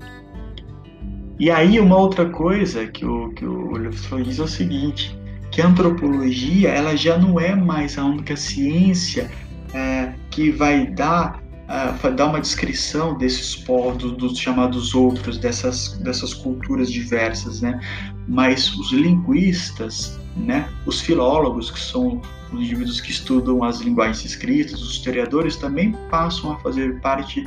e 1.38 1.50
aí 1.50 1.80
uma 1.80 1.96
outra 1.96 2.28
coisa 2.28 2.86
que 2.86 3.04
o 3.04 3.30
que 3.32 3.44
o 3.44 3.72
Levi 3.72 4.22
diz 4.22 4.38
é 4.38 4.42
o 4.42 4.48
seguinte, 4.48 5.18
que 5.50 5.60
a 5.62 5.66
antropologia 5.66 6.68
ela 6.68 6.96
já 6.96 7.18
não 7.18 7.40
é 7.40 7.54
mais 7.54 7.98
a 7.98 8.04
única 8.04 8.36
ciência 8.36 9.30
é, 9.74 10.12
que 10.30 10.50
vai 10.50 10.86
dar 10.86 11.42
uh, 11.70 12.24
uma 12.24 12.40
descrição 12.40 13.16
desses 13.16 13.54
povos, 13.54 14.12
dos 14.12 14.37
chamados 14.37 14.94
outros, 14.94 15.38
dessas, 15.38 15.98
dessas 15.98 16.35
culturas 16.35 16.90
diversas, 16.90 17.61
né? 17.61 17.80
Mas 18.26 18.72
os 18.74 18.92
linguistas, 18.92 20.18
né? 20.37 20.68
Os 20.85 21.00
filólogos, 21.00 21.70
que 21.70 21.80
são 21.80 22.20
os 22.52 22.61
indivíduos 22.61 23.00
que 23.00 23.11
estudam 23.11 23.62
as 23.62 23.80
linguagens 23.80 24.24
escritas, 24.24 24.83
os 24.83 24.92
historiadores 24.92 25.56
também 25.56 25.92
passam 26.11 26.52
a 26.52 26.59
fazer 26.59 27.00
parte 27.00 27.44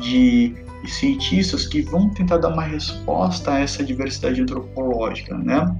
de 0.00 0.54
cientistas 0.86 1.66
que 1.66 1.82
vão 1.82 2.10
tentar 2.10 2.38
dar 2.38 2.50
uma 2.50 2.62
resposta 2.62 3.52
a 3.52 3.60
essa 3.60 3.82
diversidade 3.82 4.40
antropológica, 4.40 5.36
né? 5.36 5.74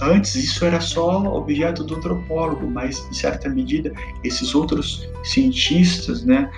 Antes 0.00 0.34
isso 0.34 0.64
era 0.64 0.78
só 0.78 1.24
objeto 1.24 1.82
do 1.82 1.96
antropólogo, 1.96 2.70
mas 2.70 3.06
em 3.10 3.14
certa 3.14 3.48
medida 3.48 3.92
esses 4.22 4.54
outros 4.54 5.08
cientistas, 5.24 6.22
né, 6.22 6.50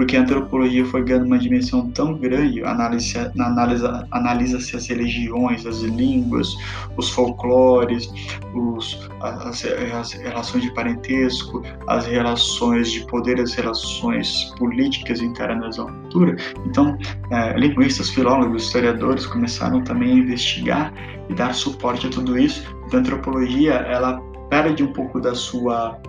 porque 0.00 0.16
a 0.16 0.22
antropologia 0.22 0.82
foi 0.86 1.04
ganhando 1.04 1.26
uma 1.26 1.38
dimensão 1.38 1.90
tão 1.90 2.14
grande, 2.14 2.64
analisa-se 2.64 3.18
analisa, 3.38 4.08
analisa 4.10 4.56
as 4.56 4.86
religiões, 4.88 5.66
as 5.66 5.80
línguas, 5.80 6.56
os 6.96 7.10
folclores, 7.10 8.10
os, 8.54 9.10
as, 9.20 9.62
as, 9.92 10.12
relações 10.12 10.62
de 10.62 10.72
parentesco, 10.72 11.62
as 11.86 12.06
relações 12.06 12.90
de 12.90 13.06
poder, 13.08 13.38
as 13.40 13.52
relações 13.52 14.44
políticas 14.56 15.20
internas 15.20 15.76
da 15.76 15.84
cultura. 15.84 16.34
Então, 16.64 16.96
é, 17.30 17.58
linguistas, 17.58 18.08
filólogos, 18.08 18.64
historiadores 18.64 19.26
começaram 19.26 19.84
também 19.84 20.12
a 20.12 20.14
investigar 20.14 20.94
e 21.28 21.34
dar 21.34 21.54
suporte 21.54 22.06
a 22.06 22.10
tudo 22.10 22.38
isso. 22.38 22.66
Então, 22.86 23.00
a 23.00 23.02
antropologia, 23.02 23.74
ela 23.74 24.18
perde 24.48 24.82
um 24.82 24.94
pouco 24.94 25.20
da 25.20 25.34
sua 25.34 26.00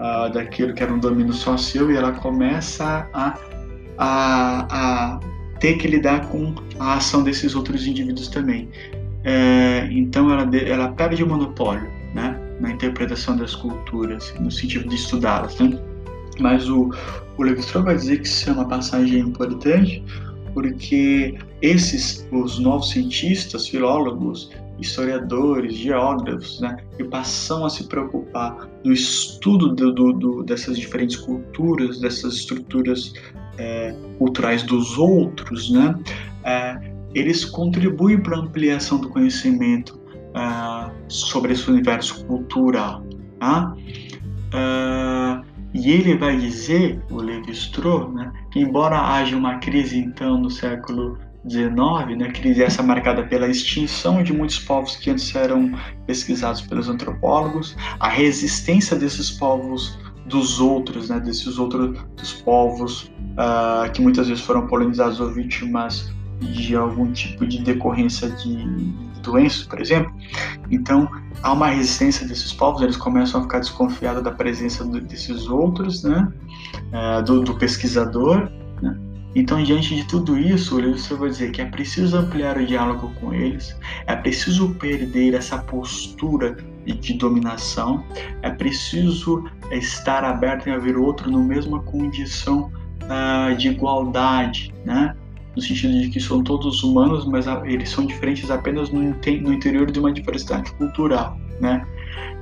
uh, 0.00 0.32
daquilo 0.32 0.72
que 0.74 0.82
era 0.82 0.92
um 0.92 0.98
domínio 0.98 1.32
só 1.32 1.56
seu 1.56 1.92
e 1.92 1.96
ela 1.96 2.12
começa 2.12 3.08
a, 3.12 3.38
a, 3.98 4.66
a 4.70 5.20
ter 5.60 5.74
que 5.74 5.86
lidar 5.86 6.26
com 6.28 6.54
a 6.78 6.94
ação 6.94 7.22
desses 7.22 7.54
outros 7.54 7.86
indivíduos 7.86 8.28
também. 8.28 8.68
É, 9.22 9.86
então 9.90 10.32
ela, 10.32 10.48
ela 10.56 10.88
perde 10.92 11.22
o 11.22 11.28
monopólio 11.28 11.90
né, 12.14 12.40
na 12.58 12.70
interpretação 12.70 13.36
das 13.36 13.54
culturas, 13.54 14.34
no 14.40 14.50
sentido 14.50 14.88
de 14.88 14.94
estudá-las. 14.94 15.58
Né? 15.58 15.78
Mas 16.38 16.68
o, 16.68 16.90
o 17.36 17.42
Levi-Strauss 17.42 17.84
vai 17.84 17.96
dizer 17.96 18.22
que 18.22 18.26
isso 18.26 18.48
é 18.48 18.52
uma 18.54 18.66
passagem 18.66 19.20
importante 19.20 20.02
porque 20.54 21.38
esses, 21.62 22.26
os 22.32 22.58
novos 22.58 22.90
cientistas, 22.90 23.68
filólogos, 23.68 24.50
historiadores, 24.80 25.74
geógrafos, 25.74 26.60
né, 26.60 26.76
que 26.96 27.04
passam 27.04 27.64
a 27.64 27.70
se 27.70 27.84
preocupar 27.84 28.68
no 28.84 28.92
estudo 28.92 29.74
do, 29.74 29.92
do, 29.92 30.12
do, 30.12 30.42
dessas 30.42 30.78
diferentes 30.78 31.16
culturas, 31.16 32.00
dessas 32.00 32.34
estruturas 32.34 33.12
é, 33.58 33.94
culturais 34.18 34.62
dos 34.62 34.96
outros, 34.98 35.70
né, 35.70 35.98
é, 36.44 36.92
eles 37.14 37.44
contribuem 37.44 38.22
para 38.22 38.36
a 38.36 38.40
ampliação 38.40 38.98
do 38.98 39.08
conhecimento 39.08 40.00
é, 40.34 40.90
sobre 41.08 41.52
esse 41.52 41.70
universo 41.70 42.24
cultural. 42.26 43.04
Tá? 43.38 43.74
É, 44.54 45.50
e 45.72 45.90
ele 45.92 46.16
vai 46.16 46.36
dizer, 46.36 47.00
o 47.10 47.16
Levi-Strauss, 47.16 48.12
né, 48.12 48.32
que 48.50 48.60
embora 48.60 48.98
haja 48.98 49.36
uma 49.36 49.58
crise 49.58 49.98
então 49.98 50.38
no 50.38 50.50
século 50.50 51.16
19, 51.44 52.16
né, 52.16 52.30
crise 52.30 52.62
essa 52.62 52.82
marcada 52.82 53.22
pela 53.24 53.48
extinção 53.48 54.22
de 54.22 54.32
muitos 54.32 54.58
povos 54.58 54.96
que 54.96 55.10
antes 55.10 55.34
eram 55.34 55.72
pesquisados 56.06 56.60
pelos 56.60 56.88
antropólogos, 56.88 57.76
a 57.98 58.08
resistência 58.08 58.96
desses 58.96 59.30
povos 59.30 59.98
dos 60.26 60.60
outros, 60.60 61.08
né, 61.08 61.18
desses 61.18 61.58
outros 61.58 61.98
dos 62.16 62.32
povos 62.32 63.10
uh, 63.32 63.90
que 63.92 64.00
muitas 64.02 64.28
vezes 64.28 64.44
foram 64.44 64.66
polonizados 64.66 65.18
ou 65.18 65.30
vítimas 65.32 66.12
de 66.40 66.74
algum 66.74 67.12
tipo 67.12 67.46
de 67.46 67.58
decorrência 67.62 68.30
de 68.30 68.64
doenças, 69.22 69.64
por 69.64 69.80
exemplo. 69.80 70.12
Então, 70.70 71.08
há 71.42 71.52
uma 71.52 71.68
resistência 71.68 72.26
desses 72.26 72.52
povos, 72.52 72.80
eles 72.80 72.96
começam 72.96 73.40
a 73.40 73.42
ficar 73.42 73.58
desconfiados 73.58 74.22
da 74.22 74.30
presença 74.30 74.84
desses 74.84 75.48
outros, 75.48 76.02
né, 76.02 76.32
uh, 76.92 77.22
do, 77.22 77.42
do 77.42 77.54
pesquisador, 77.56 78.50
então, 79.34 79.62
diante 79.62 79.94
de 79.94 80.04
tudo 80.04 80.36
isso, 80.36 80.76
o 80.76 80.80
livro 80.80 81.16
vai 81.16 81.28
dizer 81.28 81.52
que 81.52 81.62
é 81.62 81.64
preciso 81.64 82.16
ampliar 82.16 82.58
o 82.58 82.66
diálogo 82.66 83.12
com 83.20 83.32
eles, 83.32 83.76
é 84.06 84.16
preciso 84.16 84.74
perder 84.74 85.34
essa 85.34 85.58
postura 85.58 86.56
de 86.84 87.14
dominação, 87.14 88.04
é 88.42 88.50
preciso 88.50 89.44
estar 89.70 90.24
aberto 90.24 90.68
em 90.68 90.72
haver 90.72 90.96
outro 90.96 91.30
na 91.30 91.38
mesma 91.38 91.80
condição 91.82 92.72
uh, 93.04 93.54
de 93.56 93.68
igualdade, 93.68 94.74
né? 94.84 95.14
no 95.54 95.62
sentido 95.62 96.00
de 96.00 96.08
que 96.08 96.20
são 96.20 96.42
todos 96.42 96.82
humanos, 96.82 97.26
mas 97.26 97.46
eles 97.64 97.90
são 97.90 98.06
diferentes 98.06 98.50
apenas 98.50 98.90
no, 98.90 99.00
no 99.00 99.52
interior 99.52 99.90
de 99.90 99.98
uma 99.98 100.12
diversidade 100.12 100.72
cultural, 100.72 101.36
né? 101.60 101.84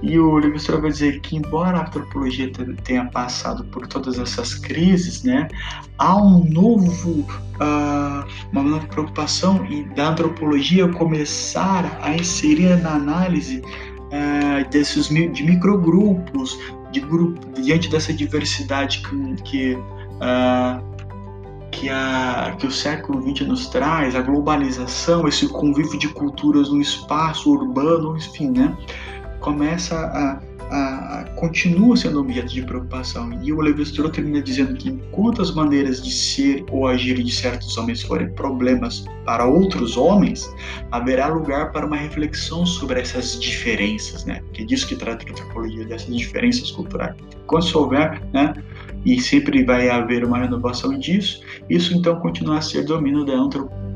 E 0.03 0.19
o 0.19 0.39
Livre 0.39 0.59
vai 0.81 0.91
dizer 0.91 1.21
que, 1.21 1.37
embora 1.37 1.79
a 1.79 1.81
antropologia 1.83 2.51
tenha 2.85 3.05
passado 3.07 3.65
por 3.65 3.87
todas 3.87 4.19
essas 4.19 4.55
crises, 4.55 5.25
né, 5.25 5.49
há 5.99 6.17
um 6.17 6.45
novo, 6.45 7.21
uh, 7.21 8.25
uma 8.53 8.63
nova 8.63 8.87
preocupação 8.87 9.67
da 9.97 10.11
antropologia 10.11 10.89
começar 10.89 11.99
a 12.01 12.15
inserir 12.15 12.77
na 12.81 12.95
análise 12.95 13.61
uh, 13.61 14.69
desses 14.71 15.09
de 15.09 15.43
microgrupos, 15.43 16.59
de 16.93 17.01
grupo, 17.01 17.61
diante 17.61 17.91
dessa 17.91 18.13
diversidade 18.13 19.03
que, 19.03 19.43
que 19.43 19.75
uh, 19.75 20.89
que, 21.71 21.89
a, 21.89 22.57
que 22.59 22.67
o 22.67 22.71
século 22.71 23.23
XX 23.23 23.47
nos 23.47 23.69
traz, 23.69 24.17
a 24.17 24.21
globalização, 24.21 25.29
esse 25.29 25.49
convívio 25.49 25.99
de 25.99 26.09
culturas 26.09 26.71
no 26.71 26.81
espaço 26.81 27.51
urbano, 27.51 28.17
enfim, 28.17 28.51
né? 28.51 28.77
Começa 29.41 29.97
a, 29.97 30.41
a, 30.71 31.25
continua 31.37 31.97
sendo 31.97 32.21
objeto 32.21 32.53
de 32.53 32.63
preocupação. 32.63 33.31
E 33.43 33.53
o 33.53 33.61
Levi-Strauss 33.61 34.13
termina 34.13 34.43
dizendo 34.43 34.75
que 34.77 34.89
enquanto 34.89 35.43
as 35.43 35.55
maneiras 35.55 36.03
de 36.03 36.11
ser 36.11 36.65
ou 36.71 36.87
agir 36.87 37.23
de 37.23 37.31
certos 37.31 37.77
homens 37.77 38.03
forem 38.03 38.31
problemas 38.33 39.05
para 39.25 39.47
outros 39.47 39.97
homens, 39.97 40.53
haverá 40.91 41.29
lugar 41.29 41.73
para 41.73 41.87
uma 41.87 41.97
reflexão 41.97 42.67
sobre 42.67 43.01
essas 43.01 43.39
diferenças, 43.39 44.25
né? 44.25 44.41
Que 44.53 44.65
disso 44.65 44.87
que 44.87 44.97
trata 44.97 45.25
a 45.27 45.31
antropologia, 45.31 45.85
dessas 45.85 46.15
diferenças 46.15 46.71
culturais. 46.71 47.17
Quando 47.47 47.65
isso 47.65 47.79
houver, 47.79 48.23
né? 48.33 48.55
E 49.05 49.21
sempre 49.21 49.65
vai 49.65 49.89
haver 49.89 50.25
uma 50.25 50.39
renovação 50.39 50.99
disso, 50.99 51.41
isso 51.71 51.95
então 51.95 52.17
continua 52.21 52.59
a 52.59 52.61
ser 52.61 52.85
domínio 52.85 53.25
da 53.25 53.35
antropologia 53.35 53.88